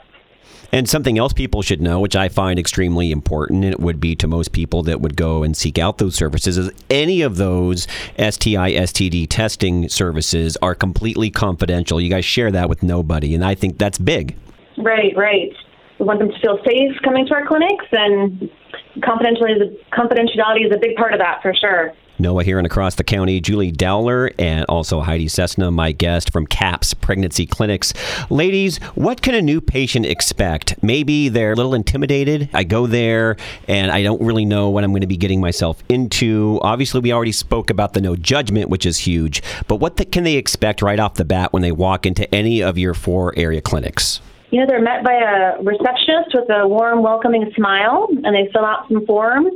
And 0.71 0.87
something 0.87 1.17
else 1.17 1.33
people 1.33 1.61
should 1.61 1.81
know, 1.81 1.99
which 1.99 2.15
I 2.15 2.29
find 2.29 2.59
extremely 2.59 3.11
important, 3.11 3.63
and 3.63 3.73
it 3.73 3.79
would 3.79 3.99
be 3.99 4.15
to 4.17 4.27
most 4.27 4.51
people 4.51 4.83
that 4.83 5.01
would 5.01 5.15
go 5.15 5.43
and 5.43 5.55
seek 5.55 5.77
out 5.77 5.97
those 5.97 6.15
services, 6.15 6.57
is 6.57 6.71
any 6.89 7.21
of 7.21 7.37
those 7.37 7.87
STI, 8.17 8.71
STD 8.71 9.27
testing 9.29 9.89
services 9.89 10.57
are 10.61 10.75
completely 10.75 11.29
confidential. 11.29 12.01
You 12.01 12.09
guys 12.09 12.25
share 12.25 12.51
that 12.51 12.69
with 12.69 12.83
nobody, 12.83 13.33
and 13.33 13.45
I 13.45 13.55
think 13.55 13.77
that's 13.77 13.97
big. 13.97 14.35
Right, 14.77 15.15
right. 15.15 15.51
We 15.99 16.05
want 16.05 16.19
them 16.19 16.29
to 16.29 16.39
feel 16.39 16.59
safe 16.65 16.95
coming 17.03 17.25
to 17.25 17.33
our 17.33 17.45
clinics, 17.47 17.85
and 17.91 18.49
confidentiality 18.99 19.55
is 19.55 19.61
a, 19.61 19.95
confidentiality 19.95 20.65
is 20.65 20.71
a 20.73 20.77
big 20.79 20.95
part 20.95 21.13
of 21.13 21.19
that 21.19 21.41
for 21.41 21.53
sure. 21.53 21.93
Noah 22.19 22.43
here 22.43 22.57
and 22.57 22.65
across 22.65 22.95
the 22.95 23.03
county, 23.03 23.39
Julie 23.39 23.71
Dowler 23.71 24.31
and 24.39 24.65
also 24.67 25.01
Heidi 25.01 25.27
Cessna, 25.27 25.69
my 25.69 25.91
guest 25.91 26.31
from 26.31 26.47
CAPS 26.47 26.95
Pregnancy 26.95 27.45
Clinics. 27.45 27.93
Ladies, 28.31 28.77
what 28.95 29.21
can 29.21 29.35
a 29.35 29.41
new 29.41 29.61
patient 29.61 30.05
expect? 30.07 30.81
Maybe 30.81 31.29
they're 31.29 31.51
a 31.51 31.55
little 31.55 31.75
intimidated. 31.75 32.49
I 32.53 32.63
go 32.63 32.87
there 32.87 33.37
and 33.67 33.91
I 33.91 34.01
don't 34.01 34.21
really 34.21 34.45
know 34.45 34.69
what 34.69 34.83
I'm 34.83 34.91
going 34.91 35.01
to 35.01 35.07
be 35.07 35.17
getting 35.17 35.39
myself 35.39 35.83
into. 35.89 36.59
Obviously, 36.63 37.01
we 37.01 37.13
already 37.13 37.31
spoke 37.31 37.69
about 37.69 37.93
the 37.93 38.01
no 38.01 38.15
judgment, 38.15 38.69
which 38.69 38.87
is 38.87 38.97
huge, 38.97 39.43
but 39.67 39.75
what 39.75 39.97
the, 39.97 40.05
can 40.05 40.23
they 40.23 40.37
expect 40.37 40.81
right 40.81 40.99
off 40.99 41.15
the 41.15 41.25
bat 41.25 41.53
when 41.53 41.61
they 41.61 41.71
walk 41.71 42.07
into 42.07 42.33
any 42.33 42.63
of 42.63 42.79
your 42.79 42.95
four 42.95 43.33
area 43.37 43.61
clinics? 43.61 44.21
You 44.49 44.61
know, 44.61 44.67
they're 44.67 44.81
met 44.81 45.03
by 45.03 45.13
a 45.13 45.61
receptionist 45.61 46.33
with 46.33 46.49
a 46.49 46.67
warm, 46.67 47.03
welcoming 47.03 47.51
smile, 47.55 48.07
and 48.09 48.33
they 48.33 48.49
fill 48.53 48.65
out 48.65 48.87
some 48.87 49.05
forms 49.05 49.51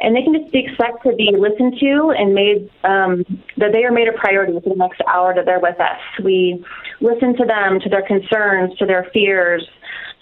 and 0.00 0.14
they 0.14 0.22
can 0.22 0.34
just 0.34 0.54
expect 0.54 1.02
to 1.04 1.14
be 1.16 1.32
listened 1.36 1.74
to 1.80 2.12
and 2.16 2.34
made 2.34 2.68
um, 2.84 3.24
that 3.56 3.72
they 3.72 3.84
are 3.84 3.92
made 3.92 4.08
a 4.08 4.12
priority 4.12 4.52
for 4.60 4.68
the 4.68 4.76
next 4.76 5.00
hour 5.08 5.34
that 5.34 5.46
they're 5.46 5.60
with 5.60 5.80
us. 5.80 6.00
We 6.22 6.64
listen 7.00 7.36
to 7.36 7.44
them, 7.46 7.80
to 7.80 7.88
their 7.88 8.06
concerns, 8.06 8.76
to 8.78 8.86
their 8.86 9.08
fears, 9.12 9.66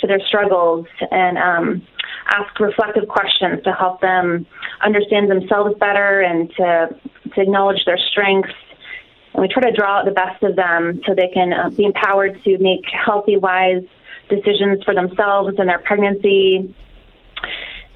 to 0.00 0.06
their 0.06 0.20
struggles, 0.28 0.86
and 1.10 1.38
um, 1.38 1.86
ask 2.28 2.58
reflective 2.60 3.08
questions 3.08 3.62
to 3.64 3.72
help 3.72 4.00
them 4.00 4.46
understand 4.82 5.30
themselves 5.30 5.74
better 5.80 6.20
and 6.20 6.50
to 6.56 6.88
to 7.34 7.40
acknowledge 7.40 7.84
their 7.84 7.98
strengths. 7.98 8.52
And 9.34 9.42
we 9.42 9.48
try 9.48 9.68
to 9.68 9.76
draw 9.76 9.98
out 9.98 10.04
the 10.04 10.12
best 10.12 10.42
of 10.42 10.56
them 10.56 11.00
so 11.06 11.14
they 11.14 11.28
can 11.28 11.52
uh, 11.52 11.70
be 11.70 11.84
empowered 11.84 12.42
to 12.44 12.58
make 12.58 12.84
healthy, 12.88 13.36
wise 13.36 13.82
decisions 14.28 14.82
for 14.84 14.94
themselves 14.94 15.56
and 15.58 15.68
their 15.68 15.80
pregnancy. 15.80 16.74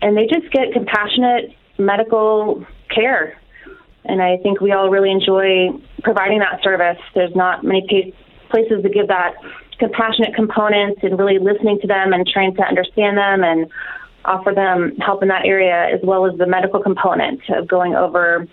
And 0.02 0.16
they 0.16 0.26
just 0.26 0.52
get 0.52 0.72
compassionate 0.72 1.54
medical 1.78 2.66
care. 2.94 3.38
And 4.04 4.20
I 4.20 4.38
think 4.38 4.60
we 4.60 4.72
all 4.72 4.90
really 4.90 5.10
enjoy 5.10 5.68
providing 6.02 6.40
that 6.40 6.62
service. 6.62 6.98
There's 7.14 7.34
not 7.34 7.62
many 7.64 8.14
places 8.50 8.82
to 8.82 8.88
give 8.88 9.08
that 9.08 9.34
compassionate 9.78 10.34
component 10.34 11.02
and 11.02 11.18
really 11.18 11.38
listening 11.38 11.78
to 11.80 11.86
them 11.86 12.12
and 12.12 12.26
trying 12.26 12.54
to 12.56 12.62
understand 12.62 13.16
them 13.16 13.44
and 13.44 13.70
offer 14.24 14.52
them 14.52 14.96
help 14.96 15.22
in 15.22 15.28
that 15.28 15.46
area 15.46 15.88
as 15.94 16.00
well 16.02 16.26
as 16.26 16.36
the 16.38 16.46
medical 16.46 16.82
component 16.82 17.40
of 17.50 17.68
going 17.68 17.94
over 17.94 18.46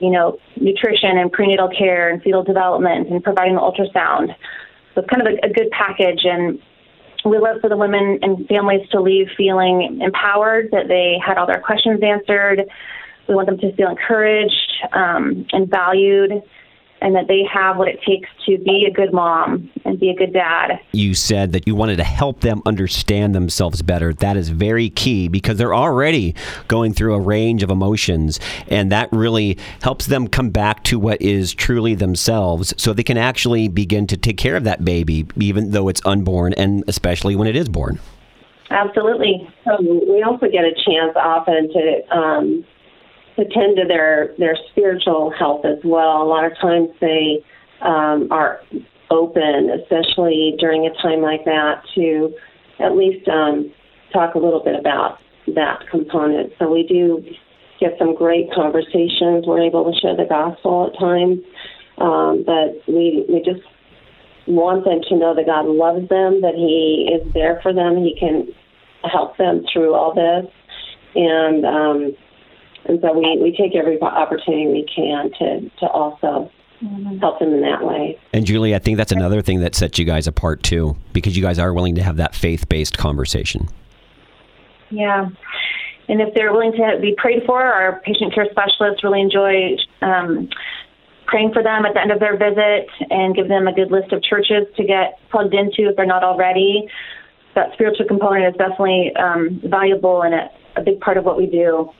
you 0.00 0.10
know 0.10 0.38
nutrition 0.56 1.18
and 1.18 1.32
prenatal 1.32 1.68
care 1.68 2.10
and 2.10 2.22
fetal 2.22 2.42
development 2.42 3.08
and 3.08 3.22
providing 3.22 3.54
the 3.54 3.60
ultrasound 3.60 4.34
so 4.94 5.00
it's 5.00 5.08
kind 5.10 5.26
of 5.26 5.32
a, 5.32 5.46
a 5.46 5.52
good 5.52 5.70
package 5.70 6.20
and 6.24 6.60
we 7.24 7.38
love 7.38 7.60
for 7.60 7.70
the 7.70 7.76
women 7.76 8.18
and 8.22 8.46
families 8.46 8.86
to 8.90 9.00
leave 9.00 9.28
feeling 9.36 10.00
empowered, 10.02 10.70
that 10.72 10.88
they 10.88 11.16
had 11.24 11.38
all 11.38 11.46
their 11.46 11.60
questions 11.60 12.00
answered. 12.02 12.60
We 13.28 13.34
want 13.34 13.46
them 13.46 13.58
to 13.58 13.74
feel 13.76 13.88
encouraged 13.88 14.72
um, 14.92 15.46
and 15.52 15.68
valued 15.70 16.42
and 17.04 17.14
that 17.14 17.28
they 17.28 17.42
have 17.52 17.76
what 17.76 17.86
it 17.86 18.00
takes 18.02 18.30
to 18.46 18.56
be 18.56 18.86
a 18.90 18.90
good 18.90 19.12
mom 19.12 19.70
and 19.84 20.00
be 20.00 20.08
a 20.08 20.14
good 20.14 20.32
dad. 20.32 20.80
You 20.92 21.12
said 21.12 21.52
that 21.52 21.66
you 21.66 21.74
wanted 21.74 21.96
to 21.96 22.04
help 22.04 22.40
them 22.40 22.62
understand 22.64 23.34
themselves 23.34 23.82
better. 23.82 24.14
That 24.14 24.38
is 24.38 24.48
very 24.48 24.88
key 24.88 25.28
because 25.28 25.58
they're 25.58 25.74
already 25.74 26.34
going 26.66 26.94
through 26.94 27.12
a 27.12 27.20
range 27.20 27.62
of 27.62 27.70
emotions, 27.70 28.40
and 28.68 28.90
that 28.90 29.10
really 29.12 29.58
helps 29.82 30.06
them 30.06 30.28
come 30.28 30.48
back 30.48 30.82
to 30.84 30.98
what 30.98 31.20
is 31.20 31.52
truly 31.52 31.94
themselves 31.94 32.72
so 32.78 32.94
they 32.94 33.02
can 33.02 33.18
actually 33.18 33.68
begin 33.68 34.06
to 34.06 34.16
take 34.16 34.38
care 34.38 34.56
of 34.56 34.64
that 34.64 34.82
baby, 34.82 35.26
even 35.36 35.72
though 35.72 35.88
it's 35.88 36.00
unborn, 36.06 36.54
and 36.54 36.84
especially 36.88 37.36
when 37.36 37.46
it 37.46 37.54
is 37.54 37.68
born. 37.68 38.00
Absolutely. 38.70 39.46
Um, 39.66 40.00
we 40.08 40.22
also 40.22 40.46
get 40.46 40.64
a 40.64 40.72
chance 40.72 41.12
often 41.16 41.70
to 41.70 42.16
um, 42.16 42.64
attend 43.36 43.76
to 43.76 43.84
their 43.86 44.34
their 44.38 44.56
spiritual 44.70 45.32
health 45.36 45.64
as 45.64 45.78
well. 45.84 46.22
A 46.22 46.28
lot 46.28 46.44
of 46.44 46.52
times 46.60 46.88
they 47.00 47.44
um, 47.80 48.28
are 48.30 48.60
open, 49.10 49.70
especially 49.82 50.54
during 50.58 50.86
a 50.86 51.02
time 51.02 51.20
like 51.20 51.44
that, 51.44 51.82
to 51.94 52.32
at 52.80 52.96
least 52.96 53.28
um, 53.28 53.72
talk 54.12 54.34
a 54.34 54.38
little 54.38 54.62
bit 54.62 54.78
about 54.78 55.18
that 55.54 55.80
component. 55.90 56.52
So 56.58 56.70
we 56.70 56.86
do 56.86 57.22
get 57.80 57.98
some 57.98 58.14
great 58.14 58.52
conversations. 58.52 59.44
We're 59.46 59.62
able 59.62 59.90
to 59.92 59.98
share 60.00 60.16
the 60.16 60.26
gospel 60.28 60.90
at 60.92 60.98
times, 60.98 61.40
um, 61.98 62.44
but 62.46 62.80
we 62.88 63.26
we 63.28 63.42
just 63.44 63.66
want 64.46 64.84
them 64.84 65.00
to 65.08 65.16
know 65.16 65.34
that 65.34 65.46
God 65.46 65.66
loves 65.66 66.08
them, 66.08 66.40
that 66.42 66.54
He 66.54 67.10
is 67.12 67.32
there 67.32 67.60
for 67.62 67.72
them, 67.72 67.96
He 67.96 68.16
can 68.18 68.48
help 69.10 69.36
them 69.36 69.64
through 69.72 69.94
all 69.94 70.14
this, 70.14 70.50
and 71.14 71.64
um, 71.64 72.16
and 72.86 73.00
so 73.00 73.12
we, 73.12 73.38
we 73.42 73.56
take 73.56 73.74
every 73.74 74.00
opportunity 74.00 74.66
we 74.66 74.86
can 74.94 75.30
to, 75.38 75.70
to 75.80 75.86
also 75.86 76.50
mm-hmm. 76.82 77.18
help 77.18 77.38
them 77.38 77.52
in 77.52 77.62
that 77.62 77.84
way. 77.84 78.18
And 78.32 78.44
Julie, 78.44 78.74
I 78.74 78.78
think 78.78 78.96
that's 78.96 79.12
another 79.12 79.42
thing 79.42 79.60
that 79.60 79.74
sets 79.74 79.98
you 79.98 80.04
guys 80.04 80.26
apart 80.26 80.62
too, 80.62 80.96
because 81.12 81.36
you 81.36 81.42
guys 81.42 81.58
are 81.58 81.72
willing 81.72 81.94
to 81.96 82.02
have 82.02 82.16
that 82.16 82.34
faith 82.34 82.68
based 82.68 82.98
conversation. 82.98 83.68
Yeah. 84.90 85.28
And 86.08 86.20
if 86.20 86.34
they're 86.34 86.52
willing 86.52 86.72
to 86.72 86.98
be 87.00 87.14
prayed 87.16 87.44
for, 87.46 87.62
our 87.62 88.00
patient 88.00 88.34
care 88.34 88.46
specialists 88.50 89.02
really 89.02 89.22
enjoy 89.22 89.76
um, 90.02 90.50
praying 91.26 91.52
for 91.54 91.62
them 91.62 91.86
at 91.86 91.94
the 91.94 92.00
end 92.00 92.12
of 92.12 92.20
their 92.20 92.36
visit 92.36 92.86
and 93.10 93.34
give 93.34 93.48
them 93.48 93.66
a 93.66 93.72
good 93.72 93.90
list 93.90 94.12
of 94.12 94.22
churches 94.22 94.66
to 94.76 94.84
get 94.84 95.18
plugged 95.30 95.54
into 95.54 95.88
if 95.88 95.96
they're 95.96 96.04
not 96.04 96.22
already. 96.22 96.86
That 97.54 97.72
spiritual 97.72 98.06
component 98.06 98.54
is 98.54 98.58
definitely 98.58 99.12
um, 99.16 99.62
valuable 99.64 100.22
and 100.22 100.34
a, 100.34 100.50
a 100.76 100.82
big 100.82 101.00
part 101.00 101.16
of 101.16 101.24
what 101.24 101.38
we 101.38 101.46
do 101.46 101.90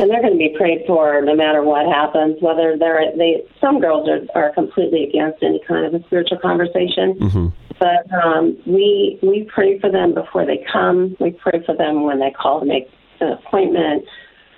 and 0.00 0.10
they're 0.10 0.20
going 0.20 0.32
to 0.32 0.38
be 0.38 0.54
prayed 0.56 0.84
for 0.86 1.20
no 1.22 1.34
matter 1.34 1.62
what 1.62 1.86
happens. 1.86 2.36
Whether 2.40 2.76
they're 2.78 3.16
they, 3.16 3.44
some 3.60 3.80
girls 3.80 4.08
are 4.08 4.20
are 4.34 4.52
completely 4.52 5.04
against 5.04 5.42
any 5.42 5.60
kind 5.66 5.86
of 5.86 6.00
a 6.00 6.04
spiritual 6.06 6.38
conversation, 6.38 7.14
mm-hmm. 7.18 7.46
but 7.78 8.12
um, 8.24 8.56
we 8.66 9.18
we 9.22 9.48
pray 9.52 9.78
for 9.78 9.90
them 9.90 10.14
before 10.14 10.46
they 10.46 10.64
come. 10.72 11.16
We 11.20 11.32
pray 11.32 11.62
for 11.64 11.76
them 11.76 12.02
when 12.02 12.20
they 12.20 12.30
call 12.30 12.60
to 12.60 12.66
make 12.66 12.90
an 13.20 13.32
appointment. 13.32 14.04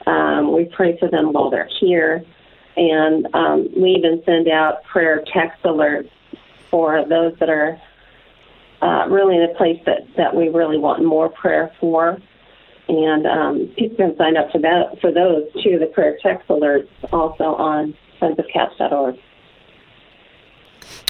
Um, 0.07 0.55
we 0.55 0.65
pray 0.65 0.99
for 0.99 1.09
them 1.09 1.33
while 1.33 1.51
they're 1.51 1.69
here, 1.81 2.25
and 2.77 3.27
um, 3.35 3.69
we 3.77 3.91
even 3.91 4.23
send 4.25 4.49
out 4.49 4.85
prayer 4.85 5.25
text 5.33 5.63
alerts 5.63 6.11
for 6.71 7.05
those 7.09 7.35
that 7.41 7.49
are 7.49 7.81
uh, 8.83 9.07
really 9.09 9.37
in 9.37 9.43
a 9.43 9.55
place 9.55 9.81
that 9.87 10.07
that 10.17 10.35
we 10.35 10.49
really 10.49 10.79
want 10.79 11.05
more 11.05 11.29
prayer 11.29 11.73
for 11.81 12.19
and 12.91 13.27
um, 13.27 13.73
people 13.79 13.97
can 13.97 14.17
sign 14.17 14.37
up 14.37 14.51
for 14.51 14.59
that 14.59 14.99
for 15.01 15.13
those 15.13 15.45
too. 15.63 15.79
The 15.79 15.87
prayer 15.87 16.19
text 16.21 16.49
alerts 16.49 16.89
also 17.13 17.55
on 17.55 17.95
friendsofcaps.org. 18.21 19.17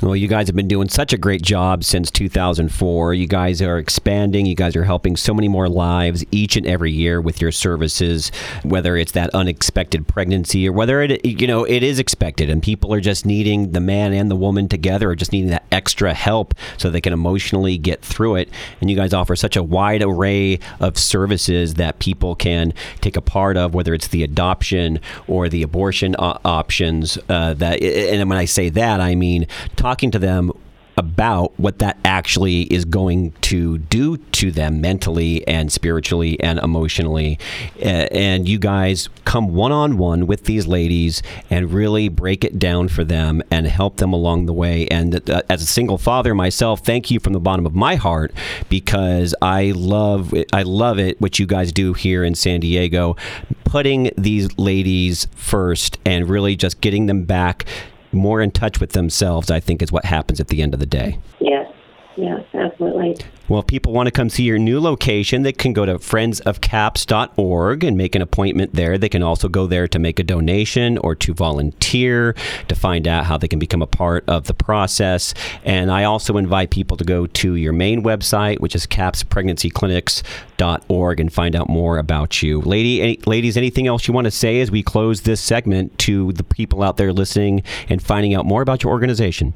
Well, 0.02 0.16
you 0.16 0.28
guys 0.28 0.48
have 0.48 0.56
been 0.56 0.68
doing 0.68 0.88
such 0.88 1.12
a 1.12 1.18
great 1.18 1.42
job 1.42 1.84
since 1.84 2.10
2004. 2.10 3.14
You 3.14 3.26
guys 3.26 3.60
are 3.60 3.78
expanding. 3.78 4.46
You 4.46 4.54
guys 4.54 4.74
are 4.74 4.84
helping 4.84 5.16
so 5.16 5.34
many 5.34 5.48
more 5.48 5.68
lives 5.68 6.24
each 6.30 6.56
and 6.56 6.66
every 6.66 6.90
year 6.90 7.20
with 7.20 7.40
your 7.40 7.52
services, 7.52 8.32
whether 8.62 8.96
it's 8.96 9.12
that 9.12 9.30
unexpected 9.34 10.08
pregnancy 10.08 10.66
or 10.68 10.72
whether 10.72 11.02
it, 11.02 11.24
you 11.24 11.46
know, 11.46 11.64
it 11.64 11.82
is 11.82 11.98
expected 11.98 12.48
and 12.48 12.62
people 12.62 12.94
are 12.94 13.00
just 13.00 13.26
needing 13.26 13.72
the 13.72 13.80
man 13.80 14.12
and 14.12 14.30
the 14.30 14.36
woman 14.36 14.68
together 14.68 15.10
or 15.10 15.14
just 15.14 15.32
needing 15.32 15.50
that 15.50 15.64
extra 15.70 16.14
help 16.14 16.54
so 16.78 16.88
they 16.88 17.00
can 17.00 17.12
emotionally 17.12 17.76
get 17.76 18.02
through 18.02 18.36
it. 18.36 18.48
And 18.80 18.88
you 18.88 18.96
guys 18.96 19.12
offer 19.12 19.36
such 19.36 19.56
a 19.56 19.62
wide 19.62 20.02
array 20.02 20.58
of 20.80 20.98
services 20.98 21.74
that 21.74 21.98
people 21.98 22.34
can 22.34 22.72
take 23.00 23.16
a 23.16 23.20
part 23.20 23.56
of, 23.56 23.74
whether 23.74 23.92
it's 23.92 24.08
the 24.08 24.22
adoption 24.22 25.00
or 25.28 25.48
the 25.48 25.62
abortion 25.62 26.14
options. 26.18 27.18
Uh, 27.28 27.54
that, 27.54 27.82
and 27.82 28.28
when 28.28 28.38
I 28.38 28.46
say 28.46 28.70
that, 28.70 29.00
I 29.00 29.14
mean 29.14 29.46
talking 29.76 30.10
to 30.10 30.18
them 30.18 30.52
about 31.00 31.58
what 31.58 31.78
that 31.78 31.96
actually 32.04 32.62
is 32.64 32.84
going 32.84 33.32
to 33.40 33.78
do 33.78 34.18
to 34.18 34.50
them 34.50 34.82
mentally 34.82 35.46
and 35.48 35.72
spiritually 35.72 36.38
and 36.40 36.58
emotionally. 36.58 37.38
And 37.80 38.46
you 38.46 38.58
guys 38.58 39.08
come 39.24 39.54
one 39.54 39.72
on 39.72 39.96
one 39.96 40.26
with 40.26 40.44
these 40.44 40.66
ladies 40.66 41.22
and 41.48 41.72
really 41.72 42.10
break 42.10 42.44
it 42.44 42.58
down 42.58 42.88
for 42.88 43.02
them 43.02 43.42
and 43.50 43.66
help 43.66 43.96
them 43.96 44.12
along 44.12 44.44
the 44.44 44.52
way. 44.52 44.86
And 44.88 45.30
uh, 45.30 45.40
as 45.48 45.62
a 45.62 45.66
single 45.66 45.96
father 45.96 46.34
myself, 46.34 46.84
thank 46.84 47.10
you 47.10 47.18
from 47.18 47.32
the 47.32 47.40
bottom 47.40 47.64
of 47.64 47.74
my 47.74 47.94
heart 47.94 48.34
because 48.68 49.34
I 49.40 49.72
love 49.74 50.34
it, 50.34 50.50
I 50.52 50.64
love 50.64 50.98
it 50.98 51.18
what 51.18 51.38
you 51.38 51.46
guys 51.46 51.72
do 51.72 51.94
here 51.94 52.22
in 52.24 52.34
San 52.34 52.60
Diego, 52.60 53.16
putting 53.64 54.10
these 54.18 54.58
ladies 54.58 55.28
first 55.34 55.98
and 56.04 56.28
really 56.28 56.56
just 56.56 56.82
getting 56.82 57.06
them 57.06 57.24
back 57.24 57.64
more 58.12 58.40
in 58.40 58.50
touch 58.50 58.80
with 58.80 58.92
themselves, 58.92 59.50
I 59.50 59.60
think, 59.60 59.82
is 59.82 59.92
what 59.92 60.04
happens 60.04 60.40
at 60.40 60.48
the 60.48 60.62
end 60.62 60.74
of 60.74 60.80
the 60.80 60.86
day. 60.86 61.18
Yes. 61.40 61.72
Yes, 62.20 62.44
absolutely. 62.54 63.16
Well, 63.48 63.60
if 63.60 63.66
people 63.66 63.92
want 63.92 64.06
to 64.06 64.12
come 64.12 64.28
see 64.28 64.44
your 64.44 64.58
new 64.58 64.78
location, 64.78 65.42
they 65.42 65.52
can 65.52 65.72
go 65.72 65.84
to 65.84 65.94
friendsofcaps.org 65.94 67.82
and 67.82 67.96
make 67.96 68.14
an 68.14 68.22
appointment 68.22 68.74
there. 68.74 68.96
They 68.96 69.08
can 69.08 69.24
also 69.24 69.48
go 69.48 69.66
there 69.66 69.88
to 69.88 69.98
make 69.98 70.20
a 70.20 70.22
donation 70.22 70.98
or 70.98 71.16
to 71.16 71.34
volunteer 71.34 72.36
to 72.68 72.74
find 72.76 73.08
out 73.08 73.24
how 73.24 73.38
they 73.38 73.48
can 73.48 73.58
become 73.58 73.82
a 73.82 73.88
part 73.88 74.22
of 74.28 74.44
the 74.44 74.54
process. 74.54 75.34
And 75.64 75.90
I 75.90 76.04
also 76.04 76.36
invite 76.36 76.70
people 76.70 76.96
to 76.98 77.04
go 77.04 77.26
to 77.26 77.56
your 77.56 77.72
main 77.72 78.04
website, 78.04 78.60
which 78.60 78.76
is 78.76 78.86
capspregnancyclinics.org, 78.86 81.20
and 81.20 81.32
find 81.32 81.56
out 81.56 81.68
more 81.68 81.98
about 81.98 82.42
you. 82.42 82.60
Lady, 82.60 83.02
any, 83.02 83.18
ladies, 83.26 83.56
anything 83.56 83.88
else 83.88 84.06
you 84.06 84.14
want 84.14 84.26
to 84.26 84.30
say 84.30 84.60
as 84.60 84.70
we 84.70 84.82
close 84.82 85.22
this 85.22 85.40
segment 85.40 85.98
to 85.98 86.32
the 86.34 86.44
people 86.44 86.82
out 86.82 86.98
there 86.98 87.12
listening 87.12 87.62
and 87.88 88.02
finding 88.02 88.34
out 88.34 88.46
more 88.46 88.62
about 88.62 88.84
your 88.84 88.92
organization? 88.92 89.54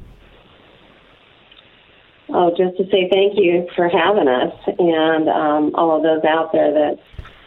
Oh, 2.37 2.51
just 2.51 2.77
to 2.79 2.85
say 2.91 3.09
thank 3.13 3.39
you 3.39 3.69
for 3.77 3.89
having 3.89 4.27
us, 4.27 4.53
and 4.67 5.29
um, 5.29 5.73
all 5.77 5.97
of 5.97 6.03
those 6.03 6.25
out 6.25 6.51
there 6.53 6.73
that 6.73 6.99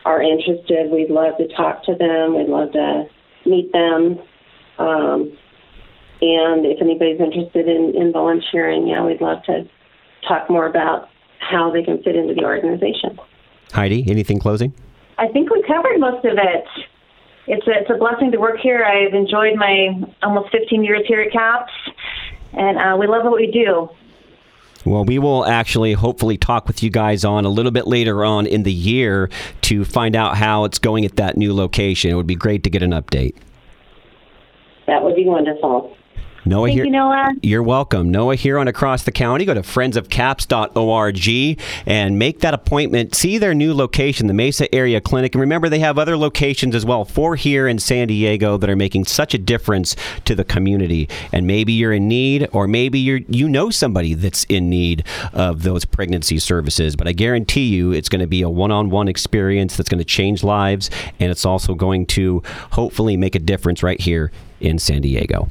are 0.06 0.22
interested. 0.22 0.90
We'd 0.90 1.10
love 1.10 1.36
to 1.40 1.48
talk 1.50 1.84
to 1.84 1.94
them. 1.94 2.38
We'd 2.38 2.48
love 2.48 2.72
to 2.72 3.04
meet 3.46 3.70
them. 3.74 4.18
Um, 4.80 5.38
and 6.22 6.66
if 6.66 6.82
anybody's 6.82 7.20
interested 7.20 7.68
in, 7.68 7.96
in 7.98 8.14
volunteering, 8.14 8.88
yeah, 8.88 9.06
we'd 9.06 9.20
love 9.20 9.44
to 9.48 9.68
talk 10.26 10.50
more 10.50 10.66
about 10.66 11.10
how 11.40 11.70
they 11.70 11.84
can 11.84 12.02
fit 12.02 12.16
into 12.16 12.34
the 12.34 12.46
organization. 12.46 13.20
Heidi, 13.74 14.10
anything 14.10 14.40
closing? 14.40 14.74
I 15.18 15.28
think 15.28 15.50
we 15.50 15.64
covered 15.64 16.00
most 16.00 16.24
of 16.24 16.38
it. 16.38 16.66
It's 17.48 17.68
a, 17.68 17.72
it's 17.72 17.90
a 17.90 17.98
blessing 17.98 18.32
to 18.32 18.38
work 18.38 18.62
here. 18.64 18.86
I've 18.86 19.14
enjoyed 19.14 19.58
my 19.58 19.90
almost 20.24 20.50
15 20.54 20.82
years 20.86 21.02
here 21.10 21.20
at 21.20 21.34
CAPS, 21.34 21.74
and 22.54 22.78
uh, 22.78 22.96
we 22.98 23.06
love 23.08 23.26
what 23.26 23.36
we 23.36 23.52
do. 23.52 23.90
Well, 24.86 25.04
we 25.04 25.20
will 25.20 25.46
actually 25.46 25.94
hopefully 25.94 26.38
talk 26.38 26.68
with 26.68 26.82
you 26.82 26.90
guys 26.90 27.26
on 27.26 27.46
a 27.46 27.50
little 27.50 27.72
bit 27.72 27.88
later 27.88 28.24
on 28.24 28.46
in 28.46 28.64
the 28.64 28.72
year 28.72 29.30
to 29.64 29.84
find 29.84 30.16
out 30.16 30.38
how 30.38 30.64
it's 30.64 30.80
going 30.80 31.06
at 31.06 31.18
that 31.18 31.36
new 31.36 31.54
location. 31.54 32.12
It 32.12 32.16
would 32.16 32.28
be 32.28 32.36
great 32.36 32.64
to 32.64 32.70
get 32.70 32.82
an 32.84 32.92
update. 32.92 33.36
That 34.86 35.04
would 35.04 35.16
be 35.16 35.26
wonderful. 35.26 35.96
Noah 36.48 36.68
Thank 36.68 36.76
here. 36.78 36.86
you, 36.86 36.92
Noah. 36.92 37.34
You're 37.42 37.64
welcome. 37.64 38.10
Noah 38.10 38.36
here 38.36 38.58
on 38.58 38.68
Across 38.68 39.04
the 39.04 39.12
County. 39.12 39.44
Go 39.46 39.54
to 39.54 39.62
friendsofcaps.org 39.62 41.58
and 41.86 42.18
make 42.18 42.40
that 42.40 42.54
appointment. 42.54 43.16
See 43.16 43.38
their 43.38 43.54
new 43.54 43.74
location, 43.74 44.28
the 44.28 44.34
Mesa 44.34 44.74
Area 44.74 45.02
Clinic. 45.02 45.36
And 45.36 45.42
remember, 45.42 45.68
they 45.68 45.80
have 45.80 45.98
other 46.00 46.16
locations 46.16 46.74
as 46.74 46.86
well, 46.86 47.04
four 47.06 47.36
here 47.36 47.68
in 47.68 47.80
San 47.80 48.08
Diego 48.08 48.58
that 48.58 48.70
are 48.70 48.76
making 48.76 49.06
such 49.06 49.34
a 49.34 49.38
difference 49.38 49.96
to 50.26 50.36
the 50.36 50.44
community. 50.44 51.10
And 51.32 51.46
maybe 51.46 51.74
you're 51.74 51.94
in 51.94 52.08
need, 52.08 52.48
or 52.54 52.68
maybe 52.68 53.00
you're, 53.00 53.20
you 53.28 53.50
know 53.50 53.70
somebody 53.70 54.14
that's 54.14 54.46
in 54.46 54.70
need 54.70 55.04
of 55.34 55.64
those 55.64 55.84
pregnancy 55.86 56.40
services. 56.40 56.96
But 56.96 57.08
I 57.08 57.12
guarantee 57.12 57.68
you, 57.68 57.92
it's 57.92 58.10
going 58.10 58.22
to 58.22 58.28
be 58.28 58.42
a 58.42 58.50
one 58.50 58.72
on 58.72 58.90
one 58.90 59.08
experience 59.08 59.76
that's 59.76 59.90
going 59.90 60.00
to 60.00 60.06
change 60.06 60.44
lives. 60.44 60.90
And 61.20 61.30
it's 61.30 61.46
also 61.46 61.76
going 61.76 62.06
to 62.08 62.42
hopefully 62.72 63.18
make 63.18 63.36
a 63.36 63.40
difference 63.40 63.84
right 63.84 64.00
here 64.00 64.32
in 64.60 64.80
San 64.80 65.02
Diego. 65.02 65.50